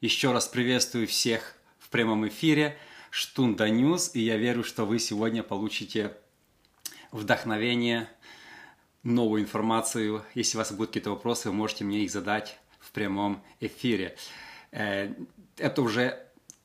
[0.00, 2.78] Еще раз приветствую всех в прямом эфире
[3.10, 6.16] Штунда News, и я верю, что вы сегодня получите
[7.12, 8.08] вдохновение,
[9.02, 10.24] новую информацию.
[10.34, 14.16] Если у вас будут какие-то вопросы, вы можете мне их задать в прямом эфире.
[14.70, 15.12] Э,
[15.58, 16.18] это уже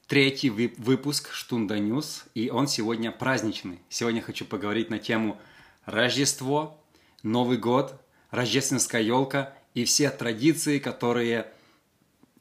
[0.08, 3.82] третий выпуск Штунда News, и он сегодня праздничный.
[3.90, 5.38] Сегодня хочу поговорить на тему
[5.84, 6.82] Рождество,
[7.22, 11.52] Новый год, рождественская елка и все традиции, которые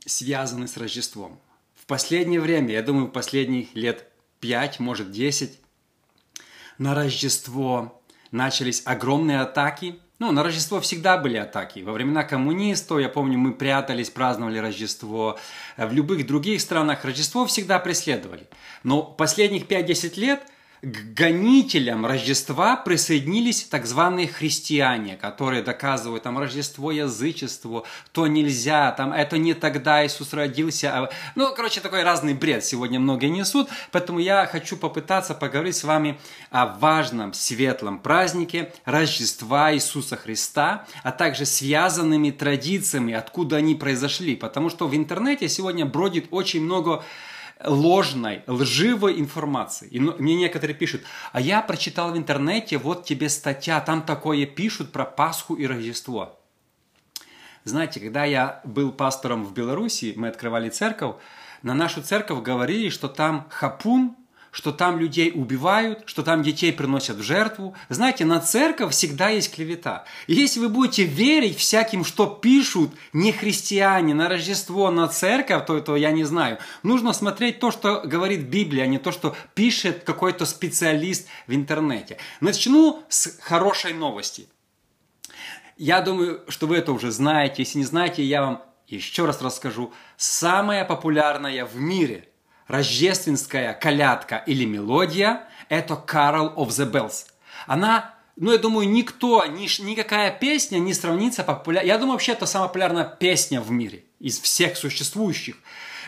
[0.06, 1.38] связаны с Рождеством.
[1.74, 4.08] В последнее время, я думаю, последних лет
[4.40, 5.58] 5, может 10,
[6.78, 9.98] на Рождество начались огромные атаки.
[10.18, 11.80] Ну, на Рождество всегда были атаки.
[11.80, 15.38] Во времена коммунистов, я помню, мы прятались, праздновали Рождество.
[15.76, 18.46] В любых других странах Рождество всегда преследовали.
[18.82, 20.42] Но последних 5-10 лет–
[20.84, 29.12] к гонителям Рождества присоединились так званые христиане, которые доказывают там Рождество язычеству, то нельзя, там
[29.12, 30.92] это не тогда Иисус родился.
[30.92, 31.10] А...
[31.36, 36.18] Ну, короче, такой разный бред сегодня многие несут, поэтому я хочу попытаться поговорить с вами
[36.50, 44.68] о важном светлом празднике Рождества Иисуса Христа, а также связанными традициями, откуда они произошли, потому
[44.68, 47.02] что в интернете сегодня бродит очень много
[47.66, 49.88] ложной, лживой информации.
[49.88, 54.46] И ну, мне некоторые пишут, а я прочитал в интернете, вот тебе статья, там такое
[54.46, 56.38] пишут про Пасху и Рождество.
[57.64, 61.16] Знаете, когда я был пастором в Беларуси, мы открывали церковь,
[61.62, 64.16] на нашу церковь говорили, что там хапун
[64.54, 67.74] что там людей убивают, что там детей приносят в жертву.
[67.88, 70.04] Знаете, на церковь всегда есть клевета.
[70.28, 75.80] И если вы будете верить всяким, что пишут не христиане на Рождество, на церковь, то,
[75.80, 76.58] то я не знаю.
[76.84, 82.18] Нужно смотреть то, что говорит Библия, а не то, что пишет какой-то специалист в интернете.
[82.40, 84.46] Начну с хорошей новости.
[85.76, 87.62] Я думаю, что вы это уже знаете.
[87.62, 89.92] Если не знаете, я вам еще раз расскажу.
[90.16, 92.28] Самая популярная в мире–
[92.66, 97.26] рождественская колядка или мелодия– это Carol of the Bells.
[97.66, 101.88] Она, ну, я думаю, никто, ни, никакая песня не сравнится популярной.
[101.88, 105.56] Я думаю, вообще это самая популярная песня в мире из всех существующих.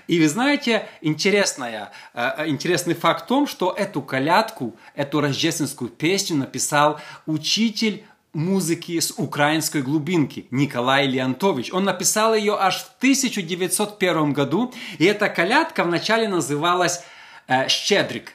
[0.07, 5.91] И вы знаете, интересная, э, э, интересный факт в том, что эту колядку, эту рождественскую
[5.91, 8.05] песню написал учитель
[8.37, 11.73] музыки с украинской глубинки Николай Леонтович.
[11.73, 17.03] Он написал ее аж в 1901 году, и эта колядка вначале называлась
[17.49, 18.35] э, «Щедрик».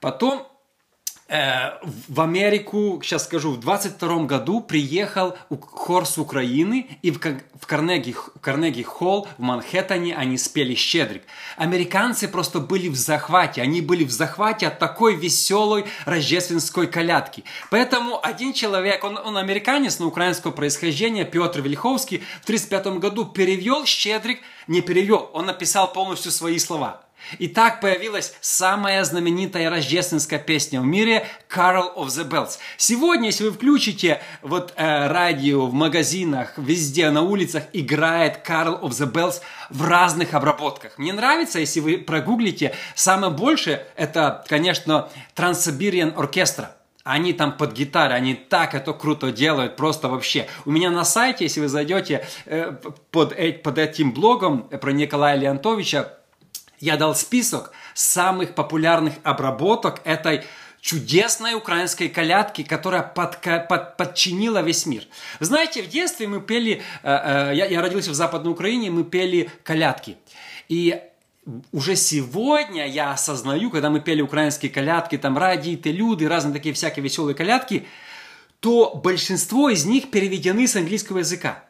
[0.00, 0.47] Потом
[1.28, 7.20] в Америку, сейчас скажу, в 22 году приехал хор с Украины, и в
[7.66, 11.24] Карнеги, в Карнеги Холл в Манхэттене они спели «Щедрик».
[11.58, 17.44] Американцы просто были в захвате, они были в захвате от такой веселой рождественской колядки.
[17.70, 23.84] Поэтому один человек, он, он американец, но украинского происхождения, Петр Вельховский, в 1935 году перевел
[23.84, 27.02] «Щедрик», не перевел, он написал полностью свои слова–
[27.38, 32.58] и так появилась самая знаменитая рождественская песня в мире «Carol of the Bells».
[32.76, 38.90] Сегодня, если вы включите вот э, радио в магазинах, везде на улицах играет «Carol of
[38.90, 39.40] the Bells»
[39.70, 40.98] в разных обработках.
[40.98, 46.68] Мне нравится, если вы прогуглите, самое большее это, конечно, Trans-Siberian Orchestra.
[47.04, 50.46] Они там под гитарой, они так это круто делают, просто вообще.
[50.66, 52.72] У меня на сайте, если вы зайдете э,
[53.10, 56.12] под, э, под этим блогом про Николая Леонтовича,
[56.80, 60.44] я дал список самых популярных обработок этой
[60.80, 65.04] чудесной украинской колядки, которая под, под, подчинила весь мир.
[65.40, 69.50] Знаете, в детстве мы пели, э, э, я, я родился в Западной Украине, мы пели
[69.64, 70.16] колядки.
[70.68, 71.00] И
[71.72, 77.02] уже сегодня я осознаю, когда мы пели украинские колядки, там радиты, люди, разные такие всякие
[77.02, 77.86] веселые колядки,
[78.60, 81.64] то большинство из них переведены с английского языка.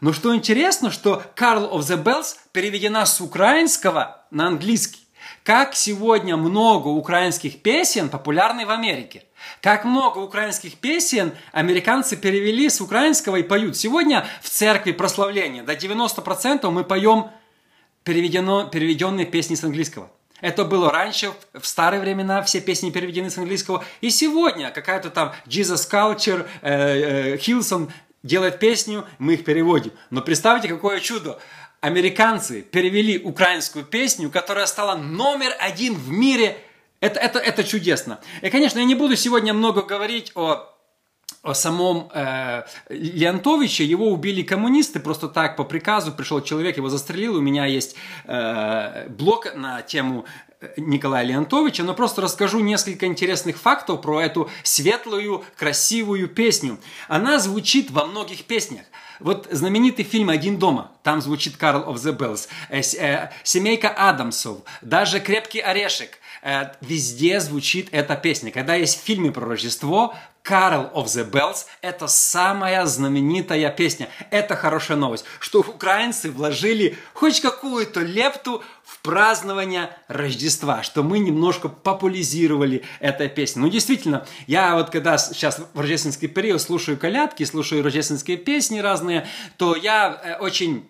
[0.00, 5.00] Но что интересно, что Carl of the Bells переведена с украинского на английский.
[5.42, 9.24] Как сегодня много украинских песен популярны в Америке.
[9.60, 13.76] Как много украинских песен американцы перевели с украинского и поют.
[13.76, 17.30] Сегодня в церкви прославления до 90% мы поем
[18.02, 20.10] переведено, переведенные песни с английского.
[20.40, 23.84] Это было раньше, в старые времена, все песни переведены с английского.
[24.00, 27.90] И сегодня какая-то там Jesus Culture, э, э, Hillsong
[28.22, 29.92] делает песню, мы их переводим.
[30.10, 31.38] Но представьте, какое чудо!
[31.84, 36.56] Американцы перевели украинскую песню, которая стала номер один в мире.
[37.00, 38.20] Это, это, это чудесно.
[38.40, 40.70] И, конечно, я не буду сегодня много говорить о
[41.42, 47.36] о самом э, Леонтовиче, его убили коммунисты, просто так по приказу пришел человек, его застрелил.
[47.36, 50.24] У меня есть э, блог на тему
[50.78, 56.78] Николая Леонтовича, но просто расскажу несколько интересных фактов про эту светлую, красивую песню.
[57.08, 58.84] Она звучит во многих песнях.
[59.20, 64.58] Вот знаменитый фильм «Один дома», там звучит «Карл of the Bells», э, э, «Семейка Адамсов»,
[64.82, 68.50] даже «Крепкий орешек», э, везде звучит эта песня.
[68.50, 70.14] Когда есть фильмы про Рождество,
[70.44, 74.10] Carol of the Bells– это самая знаменитая песня.
[74.30, 78.62] Это хорошая новость, что украинцы вложили хоть какую-то лепту
[79.04, 83.62] в празднование Рождества, что мы немножко популяризировали эту песню.
[83.62, 89.26] Ну, действительно, я вот когда сейчас в рождественский период слушаю колядки, слушаю рождественские песни разные,
[89.58, 90.88] то я э, очень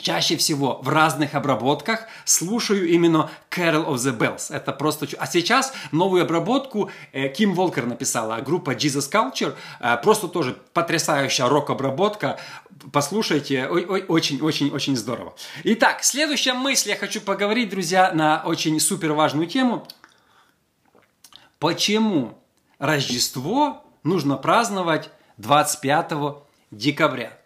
[0.00, 4.54] чаще всего в разных обработках слушаю именно Carol of the Bells.
[4.54, 5.06] Это просто...
[5.18, 9.54] А сейчас новую обработку э, Ким Волкер написала, группа Jesus Culture.
[9.80, 12.38] Э, просто тоже потрясающая рок-обработка.
[12.92, 15.34] Послушайте, очень-очень-очень здорово.
[15.64, 16.90] Итак, следующая мысль.
[16.90, 19.86] Я хочу поговорить, друзья, на очень супер важную тему.
[21.58, 22.38] Почему
[22.78, 26.12] Рождество нужно праздновать 25
[26.72, 27.38] декабря?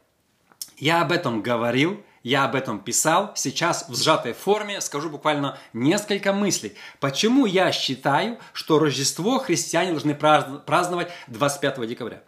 [0.78, 6.32] Я об этом говорил я об этом писал, сейчас в сжатой форме скажу буквально несколько
[6.32, 6.74] мыслей.
[6.98, 12.24] Почему я считаю, что Рождество христиане должны праздновать 25 декабря?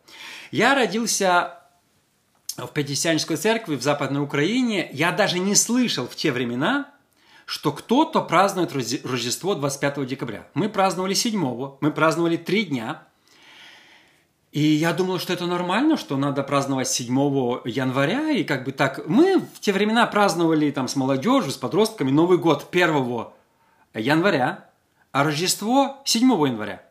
[0.53, 1.59] Я родился
[2.57, 4.89] в Пятидесятнической церкви в Западной Украине.
[4.93, 6.95] Я даже не слышал в те времена,
[7.45, 10.47] что кто-то празднует Рождество 25 декабря.
[10.55, 13.03] Мы праздновали 7, мы праздновали 3 дня–
[14.51, 17.15] и я думал, что это нормально, что надо праздновать 7
[17.67, 19.07] января, и как бы так...
[19.07, 23.27] Мы в те времена праздновали там с молодежью, с подростками Новый год 1
[23.95, 24.71] января,
[25.13, 26.83] а Рождество 7 января.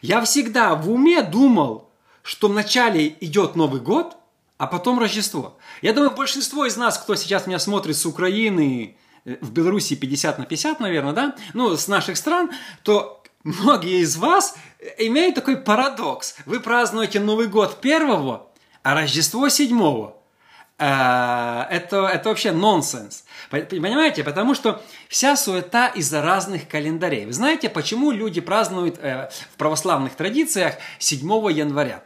[0.00, 1.90] Я всегда в уме думал,
[2.22, 4.16] что вначале идет Новый год,
[4.56, 5.58] а потом Рождество.
[5.82, 10.38] Я думаю, большинство из нас, кто сейчас меня смотрит с Украины, э, в Беларуси 50
[10.38, 12.50] на 50, наверное, да, ну, с наших стран,
[12.84, 14.56] то многие из вас
[14.98, 16.36] имеют такой парадокс.
[16.46, 18.48] Вы празднуете Новый год первого,
[18.82, 20.16] а Рождество седьмого.
[20.78, 23.24] А, это, это вообще нонсенс.
[23.50, 24.24] Понимаете?
[24.24, 27.26] Потому что вся суета из-за разных календарей.
[27.26, 31.20] Вы знаете, почему люди празднуют э, в православных традициях 7
[31.52, 32.02] января?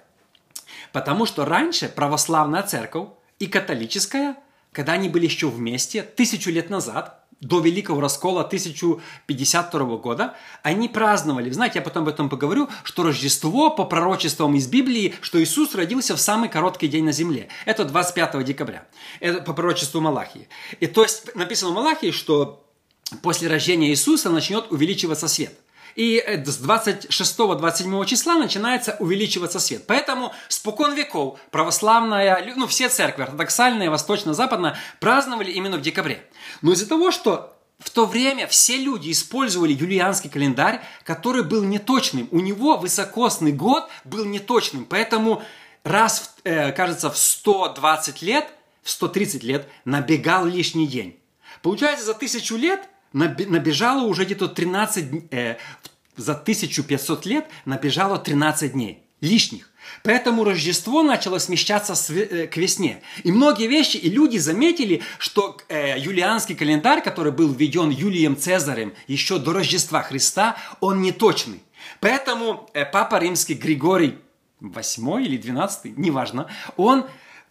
[0.92, 4.36] Потому что раньше православная церковь и католическая,
[4.72, 11.50] когда они были еще вместе, тысячу лет назад, до Великого Раскола 1052 года, они праздновали,
[11.50, 16.16] знаете, я потом об этом поговорю, что Рождество по пророчествам из Библии, что Иисус родился
[16.16, 17.48] в самый короткий день на земле.
[17.66, 18.86] Это 25 декабря.
[19.20, 20.48] Это по пророчеству Малахии.
[20.80, 22.64] И то есть написано в Малахии, что
[23.22, 25.52] после рождения Иисуса начнет увеличиваться свет–
[25.96, 29.84] и э, с 26-27 числа начинается увеличиваться свет.
[29.86, 36.22] Поэтому спокон веков православная, ну все церкви, ортодоксальная, восточно-западная, праздновали именно в декабре.
[36.62, 42.28] Но из-за того, что в то время все люди использовали юлианский календарь, который был неточным.
[42.30, 44.84] У него высокосный год был неточным.
[44.84, 45.42] Поэтому
[45.82, 48.46] раз, э, кажется, в 120 лет,
[48.82, 51.18] в 130 лет набегал лишний день.
[51.62, 52.80] Получается, за тысячу лет–
[53.16, 55.56] набежало уже где-то 13, э,
[56.16, 59.70] за 1500 лет набежало 13 дней лишних.
[60.02, 63.02] Поэтому Рождество начало смещаться э, к весне.
[63.22, 68.94] И многие вещи, и люди заметили, что э, юлианский календарь, который был введен Юлием Цезарем
[69.06, 71.62] еще до Рождества Христа, он неточный.
[72.00, 74.18] Поэтому э, Папа Римский Григорий
[74.60, 77.06] 8 или 12, неважно, он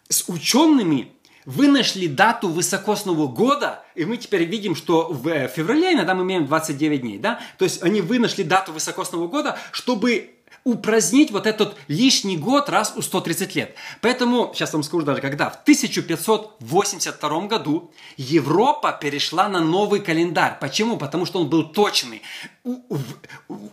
[0.08, 1.12] с учеными
[1.46, 6.24] вы нашли дату высокосного года, и мы теперь видим, что в э, феврале иногда мы
[6.24, 7.40] имеем 29 дней, да?
[7.56, 10.32] То есть они вы нашли дату высокосного года, чтобы
[10.64, 13.76] упразднить вот этот лишний год раз у 130 лет.
[14.00, 20.58] Поэтому, сейчас вам скажу даже когда, в 1582 году Европа перешла на новый календарь.
[20.60, 20.96] Почему?
[20.96, 22.22] Потому что он был точный.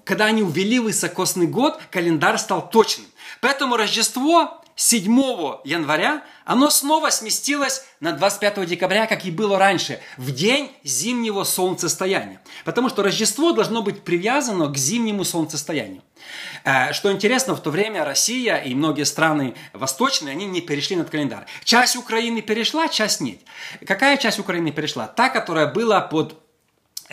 [0.04, 3.08] Когда они увели высокосный год, календарь стал точным.
[3.44, 5.06] Поэтому Рождество 7
[5.66, 12.40] января оно снова сместилось на 25 декабря, как и было раньше, в день зимнего солнцестояния.
[12.64, 16.02] Потому что Рождество должно быть привязано к зимнему солнцестоянию.
[16.64, 21.10] Э, что интересно, в то время Россия и многие страны восточные, они не перешли над
[21.10, 21.46] календарь.
[21.66, 23.40] Часть Украины перешла, часть нет.
[23.86, 25.08] Какая часть Украины перешла?
[25.08, 26.43] Та, которая была под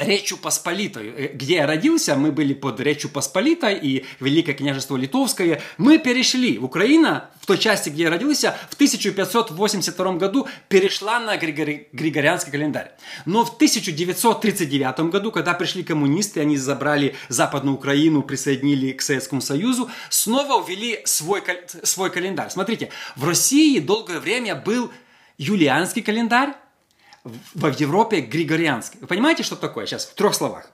[0.00, 1.08] Речью Посполитой.
[1.08, 5.60] Э, где я родился, мы были под Речью Посполитой и Великое княжество Литовское.
[5.76, 6.58] Мы перешли.
[6.58, 11.88] Украина, в той части, где я родился, в 1582 году перешла на Григори...
[11.92, 12.92] Григорианский календарь.
[13.26, 19.90] Но в 1939 году, когда пришли коммунисты, они забрали Западную Украину, присоединили к Советскому Союзу,
[20.08, 21.42] снова ввели свой,
[21.82, 22.48] свой календарь.
[22.48, 24.90] Смотрите, в России долгое время был
[25.36, 26.54] юлианский календарь,
[27.24, 28.98] в Европе григорианский.
[29.00, 29.86] Вы понимаете, что такое?
[29.86, 30.70] Сейчас в трех словах.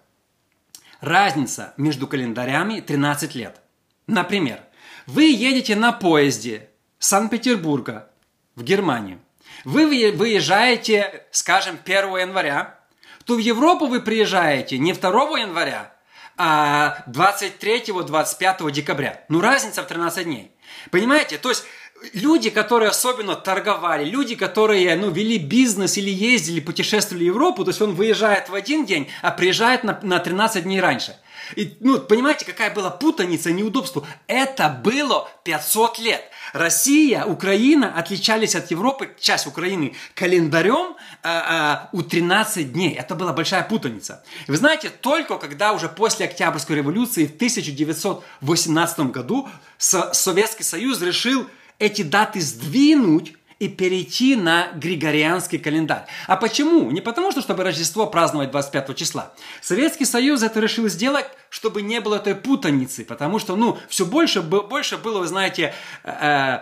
[1.00, 3.61] разница между календарями 13 лет.
[4.07, 4.61] Например,
[5.07, 8.11] вы едете на поезде Санкт-Петербурга
[8.55, 9.21] в Германию.
[9.65, 12.81] Вы выезжаете, скажем, 1 января,
[13.25, 15.93] то в Европу вы приезжаете не 2 января,
[16.37, 19.25] а 23-25 декабря.
[19.29, 20.53] Ну, разница в 13 дней.
[20.91, 21.38] Понимаете?
[21.38, 21.65] То есть
[22.12, 27.70] люди, которые особенно торговали, люди, которые ну, вели бизнес или ездили, путешествовали в Европу, то
[27.70, 31.16] есть он выезжает в один день, а приезжает на, на 13 дней раньше.
[31.54, 34.06] И, ну, понимаете, какая была путаница, неудобство?
[34.26, 36.25] Это было 500 лет.
[36.52, 42.94] Россия, Украина отличались от Европы, часть Украины, календарем а, а, у 13 дней.
[42.94, 44.25] Это была большая путаница.
[44.48, 49.48] Вы знаете, только когда уже после Октябрьской революции в 1918 году
[49.78, 51.46] Советский Союз решил
[51.78, 56.04] эти даты сдвинуть и перейти на григорианский календарь.
[56.26, 56.90] А почему?
[56.90, 59.33] Не потому, что чтобы Рождество праздновать 25 числа.
[59.62, 64.42] Советский Союз это решил сделать, чтобы не было этой путаницы, потому что, ну, все больше,
[64.42, 65.73] больше было, вы знаете,
[66.04, 66.59] э,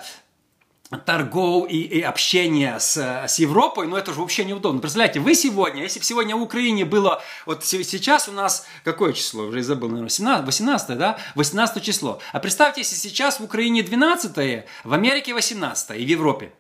[0.98, 4.80] торгов и, и общения с, с Европой, но это же вообще неудобно.
[4.80, 9.44] Представляете, вы сегодня, если бы сегодня в Украине было, вот сейчас у нас, какое число,
[9.44, 12.20] уже забыл, наверное, 17, 18, да, 18 число.
[12.32, 16.52] А представьте, если сейчас в Украине 12, в Америке 18 и в Европе.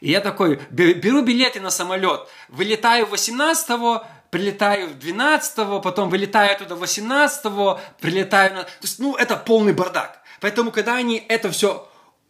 [0.00, 7.42] И я такой, беру билеты на самолет, вылетаю 18 прилетаю 12 потом вылетаю туда 18
[8.00, 8.62] прилетаю на...
[8.64, 10.20] То есть, ну, это полный бардак.
[10.40, 11.88] Поэтому, когда они это все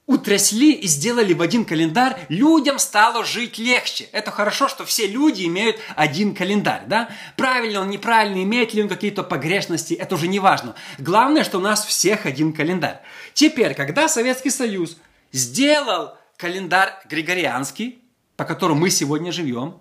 [0.08, 4.08] утрясли и сделали в один календарь, людям стало жить легче.
[4.12, 7.10] Это хорошо, что все люди имеют один календарь, да?
[7.36, 10.74] Правильно он, неправильно, имеет ли он какие-то погрешности, это уже не важно.
[10.98, 13.02] Главное, что у нас всех один календарь.
[13.34, 14.96] Теперь, когда Советский Союз
[15.30, 18.02] сделал календарь григорианский,
[18.36, 19.78] по которому мы сегодня живем,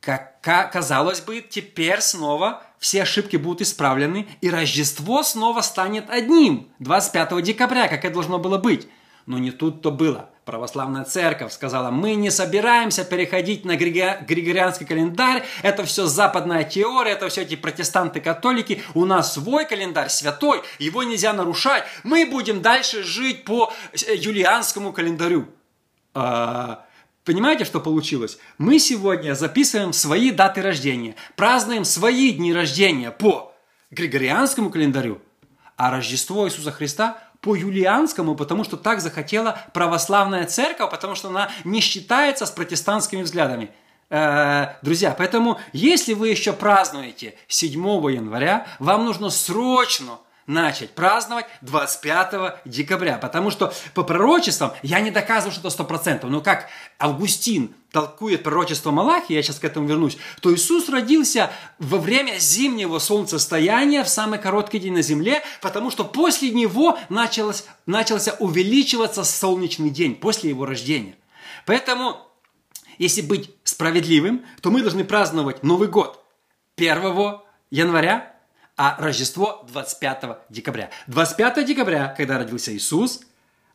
[0.00, 7.42] как казалось бы, теперь снова все ошибки будут исправлены, и Рождество снова станет одним, 25
[7.42, 8.88] декабря, как это должно было быть.
[9.26, 10.28] Но не тут-то было.
[10.44, 17.28] Православная церковь сказала, мы не собираемся переходить на григорианский календарь, это все западная теория, это
[17.28, 23.44] все эти протестанты-католики, у нас свой календарь святой, его нельзя нарушать, мы будем дальше жить
[23.44, 25.46] по э, юлианскому календарю.
[26.12, 26.86] А,
[27.24, 28.38] понимаете, что получилось?
[28.58, 33.54] Мы сегодня записываем свои даты рождения, празднуем свои дни рождения по
[33.92, 35.22] Григорианскому календарю,
[35.76, 41.50] а Рождество Иисуса Христа по юлианскому, потому что так захотела православная церковь, потому что она
[41.64, 43.70] не считается с протестантскими взглядами.
[44.08, 47.80] Э, друзья, поэтому если вы еще празднуете 7
[48.12, 53.18] января, вам нужно срочно начать праздновать 25 декабря.
[53.18, 56.68] Потому что по пророчествам, я не доказываю, что это 100%, но как
[56.98, 62.98] Августин толкует пророчество Малахи, я сейчас к этому вернусь, то Иисус родился во время зимнего
[62.98, 69.90] солнцестояния в самый короткий день на земле, потому что после него началось, начался увеличиваться солнечный
[69.90, 71.16] день, после его рождения.
[71.66, 72.16] Поэтому,
[72.98, 76.24] если быть справедливым, то мы должны праздновать Новый год
[76.76, 78.31] 1 января,
[78.76, 80.90] а Рождество 25 декабря.
[81.06, 83.20] 25 декабря, когда родился Иисус,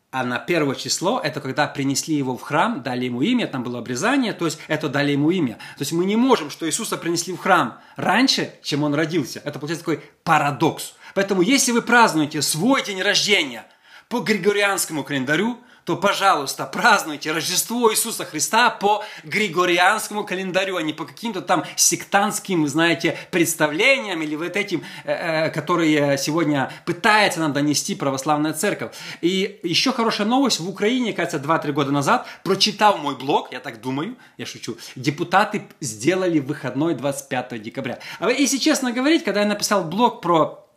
[0.10, 3.80] а на первое число, это когда принесли его в храм, дали ему имя, там было
[3.80, 5.56] обрезание, то есть это дали ему имя.
[5.78, 9.42] То есть мы не можем, что Иисуса принесли в храм раньше, чем он родился.
[9.44, 10.94] Это получается такой парадокс.
[11.14, 13.66] Поэтому если вы празднуете свой день рождения
[14.08, 21.06] по григорианскому календарю, то, пожалуйста, празднуйте Рождество Иисуса Христа по григорианскому календарю, а не по
[21.06, 25.14] каким-то там сектантским, знаете, представлениям или вот этим, э,
[25.46, 28.92] э, которые сегодня пытается нам донести православная церковь.
[29.22, 33.80] И еще хорошая новость, в Украине, кажется, 2-3 года назад, прочитал мой блог, я так
[33.80, 38.00] думаю, я шучу, депутаты сделали выходной 25 декабря.
[38.20, 40.68] А если честно говорить, когда я написал блог про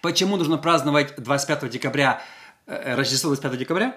[0.00, 2.20] почему нужно праздновать 25 декабря,
[2.66, 3.94] э, Рождество 25 декабря,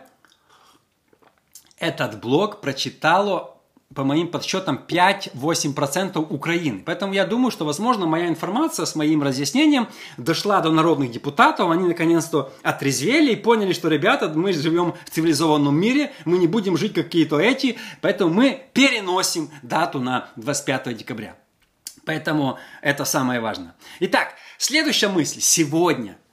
[1.78, 3.56] этот блог прочитало
[3.94, 6.84] по моим подсчетам 5-8% Украины.
[6.86, 11.88] Поэтому я думаю, что, возможно, моя информация с моим разъяснением дошла до народных депутатов, они
[11.88, 16.94] наконец-то отрезвели и поняли, что, ребята, мы живем в цивилизованном мире, мы не будем жить
[16.94, 21.38] какие-то эти, поэтому мы переносим дату на 25 декабря.
[22.06, 23.76] Поэтому это самое важное.
[24.00, 25.40] Итак, следующая мысль.
[25.42, 26.18] Сегодня–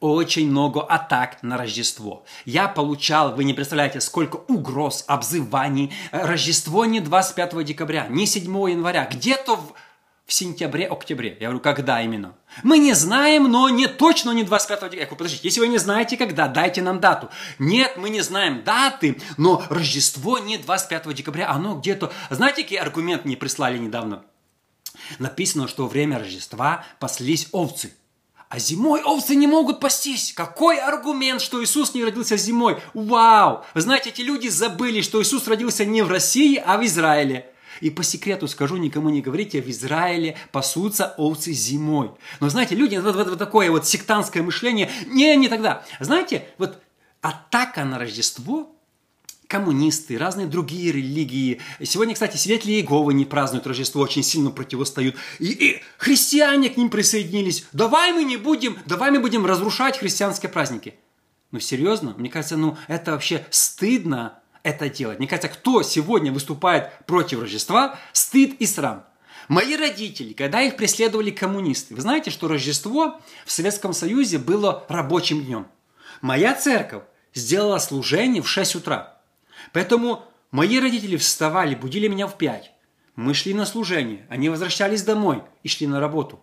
[0.00, 2.24] очень много атак на Рождество.
[2.44, 5.92] Я получал, вы не представляете, сколько угроз, обзываний.
[6.12, 9.72] Рождество не 25 декабря, не 7 января, где-то в,
[10.26, 11.36] в сентябре, октябре.
[11.40, 12.34] Я говорю, когда именно?
[12.62, 15.00] Мы не знаем, но не точно не 25 декабря.
[15.00, 17.30] Я говорю, подождите, если вы не знаете, когда, дайте нам дату.
[17.58, 22.12] Нет, мы не знаем даты, но Рождество не 25 декабря, оно где-то...
[22.28, 24.24] Знаете, какие аргумент мне прислали недавно?
[25.18, 27.94] Написано, что во время Рождества паслись овцы–
[28.48, 30.32] А зимой овцы не могут пастись.
[30.32, 32.78] Какой аргумент, что Иисус не родился зимой?
[32.94, 33.64] Вау!
[33.74, 37.50] Вы знаете, эти люди забыли, что Иисус родился не в России, а в Израиле.
[37.80, 42.12] И по секрету скажу, никому не говорите, в Израиле пасутся овцы зимой.
[42.38, 45.84] Но знаете, люди, вот, вот, вот такое вот сектантское мышление, не, не тогда.
[45.98, 46.80] Знаете, вот
[47.20, 48.75] атака на Рождество
[49.48, 51.60] коммунисты, разные другие религии.
[51.82, 55.14] Сегодня, кстати, свидетели Иеговы не празднуют Рождество, очень сильно противостоят.
[55.38, 57.64] И, и христиане к ним присоединились.
[57.72, 60.94] Давай мы не будем, давай мы будем разрушать христианские праздники.
[61.52, 62.14] Ну, серьезно?
[62.18, 65.20] Мне кажется, ну, это вообще стыдно это делать.
[65.20, 69.06] Мне кажется, кто сегодня выступает против Рождества, стыд и срам.
[69.48, 75.44] Мои родители, когда их преследовали коммунисты, вы знаете, что Рождество в Советском Союзе было рабочим
[75.44, 75.68] днем.
[76.20, 79.15] Моя церковь сделала служение в 6 утра.
[79.72, 82.72] Поэтому мои родители вставали, будили меня в 5.
[83.16, 86.40] Мы шли на служение, они возвращались домой и шли на работу.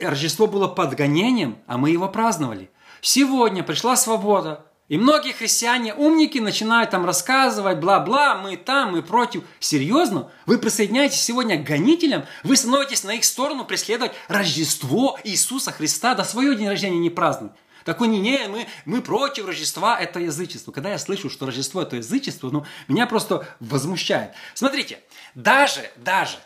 [0.00, 2.70] Рождество было подгонением, а мы его праздновали.
[3.00, 9.44] Сегодня пришла свобода, и многие христиане, умники, начинают там рассказывать, бла-бла, мы там, мы против.
[9.60, 10.32] Серьезно?
[10.46, 12.24] Вы присоединяетесь сегодня к гонителям?
[12.42, 16.16] Вы становитесь на их сторону преследовать Рождество Иисуса Христа?
[16.16, 17.50] До свое день рождения не празднуй.
[17.84, 20.72] Такой, не, не, мы, мы против Рождества, это язычество.
[20.72, 24.32] Когда я слышу, что Рождество это язычество, ну, меня просто возмущает.
[24.54, 25.00] Смотрите,
[25.34, 26.38] даже, даже,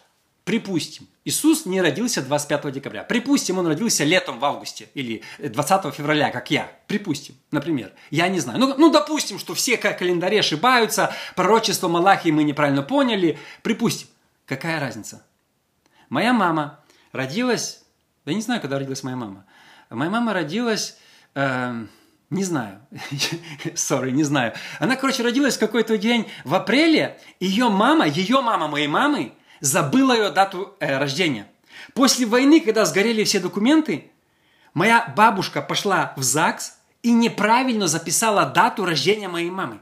[0.45, 3.03] припустим, Иисус не родился 25 декабря.
[3.03, 6.71] Припустим, он родился летом в августе или 20 февраля, как я.
[6.87, 7.93] Припустим, например.
[8.11, 8.59] Я не знаю.
[8.59, 13.38] Ну, ну допустим, что все календари ошибаются, пророчество Малахии мы неправильно поняли.
[13.62, 14.09] Припустим.
[14.45, 15.25] Какая разница?
[16.11, 16.81] Моя мама
[17.12, 17.83] родилась...
[18.26, 19.47] Я не знаю, когда родилась моя мама.
[19.88, 20.99] Моя мама родилась...
[21.35, 21.87] Э,
[22.31, 22.81] не знаю.
[23.75, 24.55] Sorry, не знаю.
[24.79, 27.19] Она, короче, родилась в какой-то день в апреле.
[27.41, 31.47] Ее мама, ее мама моей мамы, забыла ее дату э, рождения.
[31.93, 34.11] После войны, когда сгорели все документы,
[34.73, 39.81] моя бабушка пошла в ЗАГС и неправильно записала дату рождения моей мамы.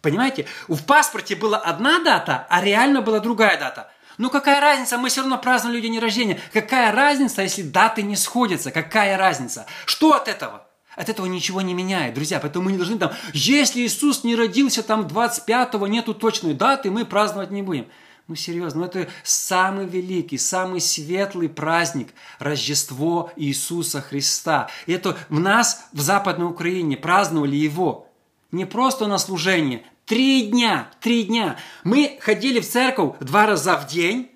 [0.00, 0.46] Понимаете?
[0.66, 3.90] В паспорте была одна дата, а реально была другая дата.
[4.18, 6.40] Ну какая разница, мы все равно празднуем день рождения.
[6.52, 8.70] Какая разница, если даты не сходятся?
[8.70, 9.66] Какая разница?
[9.86, 10.66] Что от этого?
[10.96, 12.38] От этого ничего не меняет, друзья.
[12.38, 17.04] Поэтому мы не должны там, если Иисус не родился там 25-го, нету точной даты, мы
[17.04, 17.86] праздновать не будем.
[18.28, 24.70] Ну, серьезно, ну, это самый великий, самый светлый праздник– Рождество Иисуса Христа.
[24.86, 28.08] И это в нас, в Западной Украине, праздновали его.
[28.52, 29.84] Не просто на служение.
[30.04, 31.56] Три дня, три дня.
[31.84, 34.32] Мы ходили в церковь два раза в день,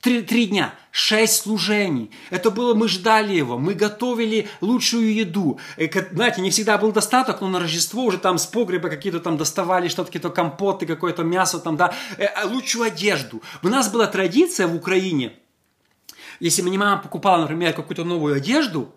[0.00, 2.10] Три, три дня, шесть служений.
[2.30, 5.60] Это было, мы ждали его, мы готовили лучшую еду.
[5.76, 9.36] И, знаете, не всегда был достаток, но на Рождество уже там с погреба какие-то там
[9.36, 13.42] доставали что-то, какие-то компоты, какое-то мясо там, да, э, а лучшую одежду.
[13.62, 15.34] У нас была традиция в Украине,
[16.40, 18.90] если мне мама покупала, например, какую-то новую одежду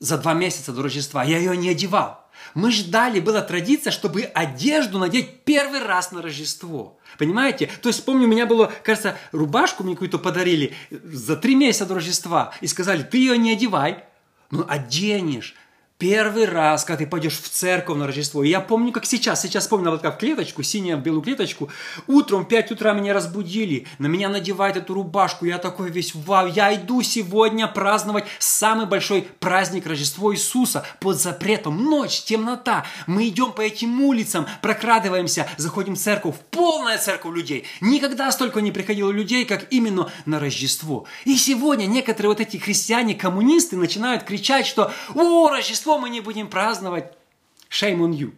[0.00, 2.23] за два месяца до Рождества, я ее не одевал.
[2.52, 6.98] Мы ждали, была традиция, чтобы одежду надеть первый раз на Рождество.
[7.18, 7.70] Понимаете?
[7.80, 11.94] То есть, помню, у меня было, кажется, рубашку мне какую-то подарили за три месяца до
[11.94, 12.52] Рождества.
[12.60, 14.04] И сказали, ты ее не одевай,
[14.50, 15.54] но оденешь.
[15.96, 18.42] Первый раз, когда ты пойдешь в церковь на Рождество.
[18.42, 19.42] И я помню, как сейчас.
[19.42, 21.70] Сейчас помню, вот как клеточку, синюю белую клеточку.
[22.08, 23.86] Утром в 5 утра меня разбудили.
[24.00, 25.46] На меня надевают эту рубашку.
[25.46, 31.84] Я такой весь, вау, я иду сегодня праздновать самый большой праздник Рождества Иисуса под запретом.
[31.84, 32.84] Ночь, темнота.
[33.06, 36.34] Мы идем по этим улицам, прокрадываемся, заходим в церковь.
[36.50, 37.66] Полная церковь людей.
[37.80, 41.06] Никогда столько не приходило людей, как именно на Рождество.
[41.24, 46.48] И сегодня некоторые вот эти христиане-коммунисты начинают кричать, что «О, Рождество Рождество мы не будем
[46.48, 47.12] праздновать.
[47.68, 48.32] Shame on you.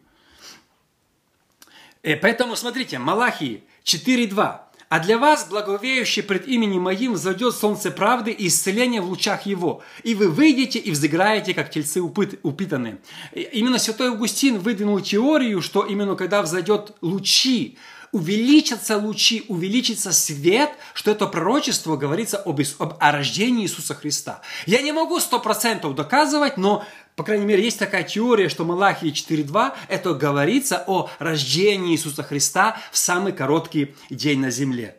[2.02, 4.60] И э, поэтому смотрите, Малахии 4.2.
[4.88, 9.82] А для вас, благовеющий пред именем моим, взойдет солнце правды и исцеления в лучах его.
[10.02, 12.98] И вы выйдете и взыграете, как тельцы упыт, упитанные.
[13.32, 17.78] Именно святой Августин выдвинул теорию, что именно когда взойдет лучи,
[18.16, 24.40] увеличатся лучи, увеличится свет, что это пророчество говорится об, об о рождении Иисуса Христа.
[24.64, 26.82] Я не могу сто процентов доказывать, но
[27.14, 32.78] по крайней мере, есть такая теория, что Малахии 4.2 это говорится о рождении Иисуса Христа
[32.90, 34.96] в самый короткий день на земле.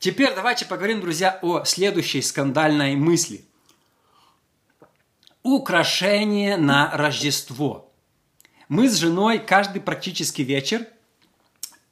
[0.00, 3.44] Теперь давайте поговорим, друзья, о следующей скандальной мысли.
[5.44, 7.92] Украшение на Рождество.
[8.68, 10.86] Мы с женой каждый практически вечер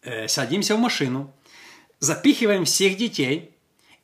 [0.02, 1.32] э, садимся в машину,
[1.98, 3.56] запихиваем всех детей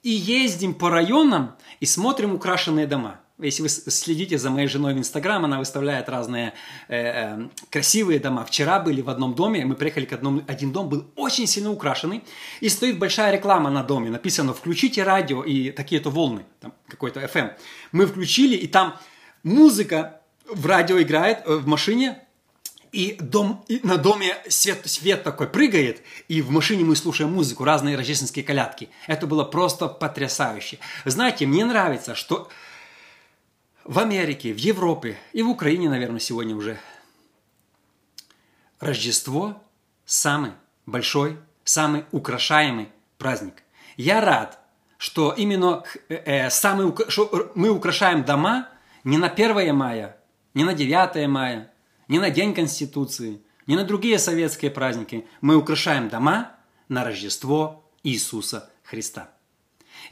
[0.03, 4.99] и ездим по районам и смотрим украшенные дома– Если вы следите за моей женой в
[4.99, 6.55] Инстаграм, она выставляет разные
[6.89, 8.45] э, э, красивые дома.
[8.47, 12.25] Вчера были в одном доме, мы приехали к одному, один дом был очень сильно украшенный,
[12.63, 17.53] и стоит большая реклама на доме, написано «Включите радио» и такие-то волны, там какой-то FM.
[17.93, 18.97] Мы включили, и там
[19.43, 22.26] музыка в радио играет, э, в машине,
[22.93, 27.65] и, дом, и на доме свет, свет такой прыгает, и в машине мы слушаем музыку,
[27.65, 28.89] разные рождественские колядки.
[29.07, 30.79] Это было просто потрясающе.
[31.05, 32.49] Знаете, мне нравится, что
[33.85, 36.79] в Америке, в Европе и в Украине, наверное, сегодня уже
[38.81, 39.63] Рождество
[40.05, 40.53] самый
[40.85, 43.63] большой, самый украшаемый праздник.
[43.97, 44.59] Я рад,
[44.99, 48.69] что именно э, э самый, что мы украшаем дома
[49.03, 50.17] не на 1 мая,
[50.53, 51.71] не на 9 мая,
[52.09, 55.27] не на День Конституции, не на другие советские праздники.
[55.41, 56.53] Мы украшаем дома
[56.89, 59.31] на Рождество Иисуса Христа.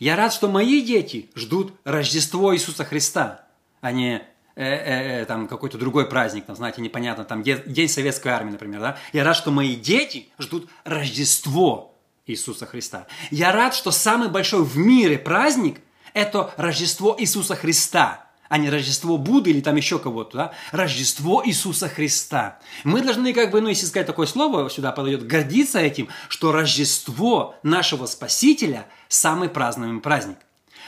[0.01, 3.41] Я рад, что мои дети ждут Рождество Иисуса Христа–
[3.85, 8.29] а не э, э, э, там какой-то другой праздник, там, знаете, непонятно, там День Советской
[8.29, 8.97] Армии, например, да?
[9.13, 11.95] Я рад, что мои дети ждут Рождество
[12.27, 13.07] Иисуса Христа.
[13.31, 15.81] Я рад, что самый большой в мире праздник–
[16.15, 18.24] это Рождество Иисуса Христа,
[18.55, 20.53] а не Рождество Будды или там еще кого-то, да?
[20.71, 22.61] Рождество Иисуса Христа.
[22.85, 27.57] Мы должны, как бы, ну, если сказать такое слово, сюда подойдет, гордиться этим, что Рождество
[27.65, 30.37] нашего Спасителя– самый празднуемый праздник.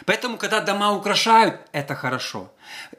[0.05, 2.53] Поэтому, когда дома украшают, это хорошо.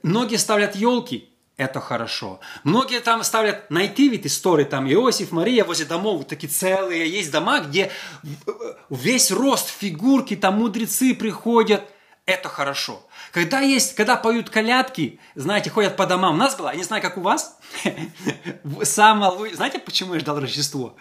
[0.03, 2.41] Многие ставят елки, это хорошо.
[2.65, 7.89] Многие там ставят nativity истории, там Иосиф, Мария возле домов, такие целые, есть дома, где
[8.89, 11.88] весь рост фигурки, там мудрецы приходят,
[12.25, 13.07] это хорошо.
[13.38, 17.04] Когда есть, когда поют колядки, знаете, ходят по домам, у нас было, я не знаю,
[17.04, 17.60] как у вас,
[18.82, 20.97] самое, знаете, почему я ждал Рождество?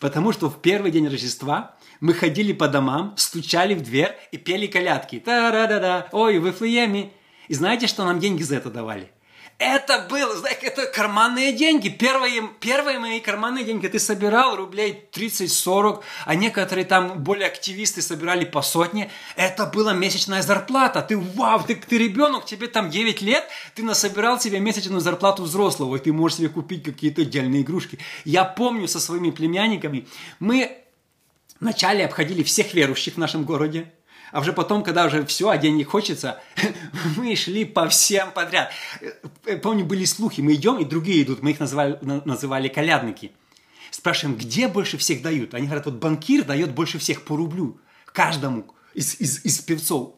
[0.00, 4.66] Потому что в первый день Рождества мы ходили по домам, стучали в дверь и пели
[4.66, 5.20] колядки.
[5.20, 7.12] Та-ра-да-да, ой, в Вифлееме.
[7.48, 9.10] И знаете, что нам деньги за это давали?
[9.58, 11.88] Это было, знаете, это карманные деньги.
[11.88, 18.44] Первые, первые мои карманные деньги ты собирал рублей 30-40, а некоторые там более активисты собирали
[18.44, 19.12] по сотне.
[19.36, 21.02] Это была месячная зарплата.
[21.02, 23.44] Ты, вау, ты, ты ребенок, тебе там 9 лет,
[23.76, 28.00] ты насобирал себе месячную зарплату взрослого, и ты можешь себе купить какие-то отдельные игрушки.
[28.24, 30.08] Я помню со своими племянниками,
[30.40, 30.78] мы
[31.60, 33.92] вначале обходили всех верующих в нашем городе,
[34.34, 36.40] а уже потом, когда уже все, а денег хочется,
[37.16, 38.72] мы шли по всем подряд.
[39.46, 43.30] Э, помню, были слухи, мы идем, и другие идут, мы их называли, называли колядники.
[43.92, 45.54] Спрашиваем, где больше всех дают?
[45.54, 50.14] Они говорят, вот банкир дает больше всех по рублю каждому из, из, из певцов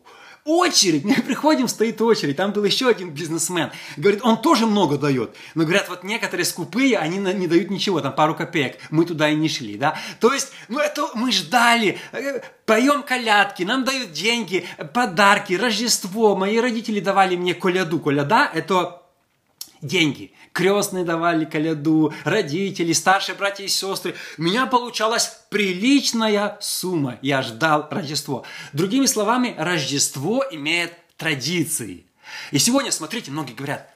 [0.47, 5.35] очередь, мы приходим, стоит очередь, там был еще один бизнесмен, говорит, он тоже много дает,
[5.55, 9.35] но говорят, вот некоторые скупые, они не дают ничего, там пару копеек, мы туда и
[9.35, 14.65] не шли, да, то есть, ну это мы ждали, э, поем колядки, нам дают деньги,
[14.95, 19.03] подарки, Рождество, мои родители давали мне коляду, коляда это
[19.83, 20.33] деньги.
[20.57, 24.15] Крестные давали коляду, родители, старшие братья и сестры.
[24.39, 27.19] У меня получалась приличная сумма.
[27.21, 28.43] Я ждал Рождество.
[28.73, 32.07] Другими словами, Рождество имеет традиции.
[32.53, 33.95] И сегодня, смотрите, многие говорят,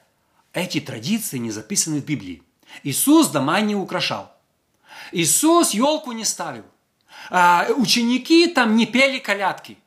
[0.53, 2.43] эти традиции не записаны в Библии.
[2.83, 4.31] Иисус дома не украшал.
[5.11, 6.65] Иисус елку не ставил.
[7.31, 9.79] А, ученики там не пели колядки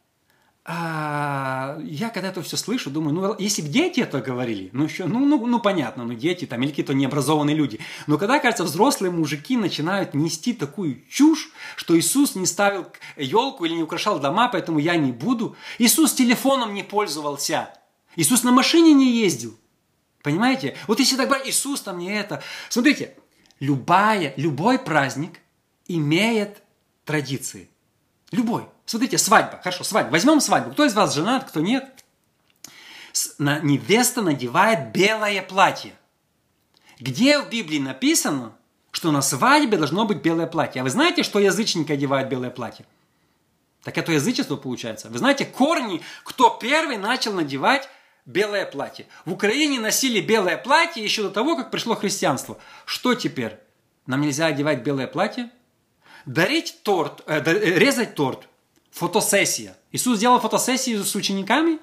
[0.67, 5.05] а, я когда это все слышу, думаю, ну, если бы дети это говорили, ну, еще,
[5.05, 7.81] ну, ну, ну, понятно, ну, дети там или какие-то необразованные люди.
[8.07, 13.75] Но когда, кажется, взрослые мужики начинают нести такую чушь, что Иисус не ставил елку или
[13.75, 15.55] не украшал дома, поэтому я не буду.
[15.79, 17.69] Иисус телефоном не пользовался.
[18.17, 19.59] Иисус на машине не ездил.
[20.23, 20.77] Понимаете?
[20.87, 22.43] Вот если так брать, Иисус там не это.
[22.71, 23.15] Смотрите,
[23.61, 25.41] любая, любой праздник
[25.89, 26.63] имеет
[27.05, 27.69] традиции.
[28.31, 28.65] Любой.
[28.87, 29.61] Смотрите, свадьба.
[29.63, 30.11] Хорошо, свадьба.
[30.11, 30.73] Возьмем свадьбу.
[30.73, 32.05] Кто из вас женат, кто нет?
[33.39, 35.95] Невеста надевает белое платье.
[37.01, 38.53] Где в Библии написано,
[38.91, 40.81] что на свадьбе должно быть белое платье?
[40.81, 42.85] А вы знаете, что язычники одевают белое платье?
[43.83, 45.09] Так это язычество получается.
[45.11, 47.89] Вы знаете, корни, кто первый начал надевать
[48.27, 49.07] белое платье.
[49.25, 52.59] В Украине носили белое платье еще до того, как пришло христианство.
[52.85, 53.59] Что теперь?
[54.07, 55.51] Нам нельзя одевать белое платье?
[56.25, 58.49] Дарить торт, э, э резать торт
[58.95, 59.77] фотосессия.
[59.91, 61.79] Иисус сделал фотосессию с учениками?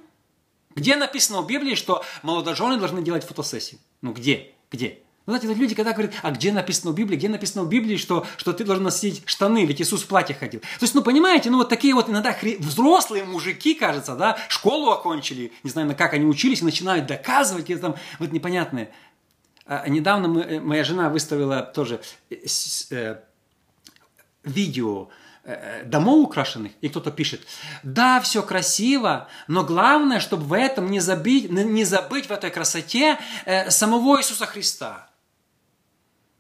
[0.76, 3.82] Где написано в Библии, что молодожены должны делать фотосессию?
[4.02, 4.52] Ну где?
[4.72, 5.00] Где?
[5.26, 8.26] Ну, знаете, люди, когда говорят, а где написано в Библии, где написано в Библии, что,
[8.38, 10.62] что ты должен носить штаны, ведь Иисус в платье ходил.
[10.62, 12.56] То есть, ну, понимаете, ну, вот такие вот иногда хри...
[12.58, 17.70] взрослые мужики, кажется, да, школу окончили, не знаю, на как они учились, и начинают доказывать,
[17.70, 18.92] и там вот непонятные.
[19.66, 22.38] А, недавно мы, э, моя жена выставила тоже э,
[22.90, 23.20] э,
[24.44, 25.10] видео,
[25.86, 27.42] домов украшенных, и кто-то пишет,
[27.84, 33.18] да, все красиво, но главное, чтобы в этом не забыть, не забыть в этой красоте
[33.46, 35.10] э, самого Иисуса Христа.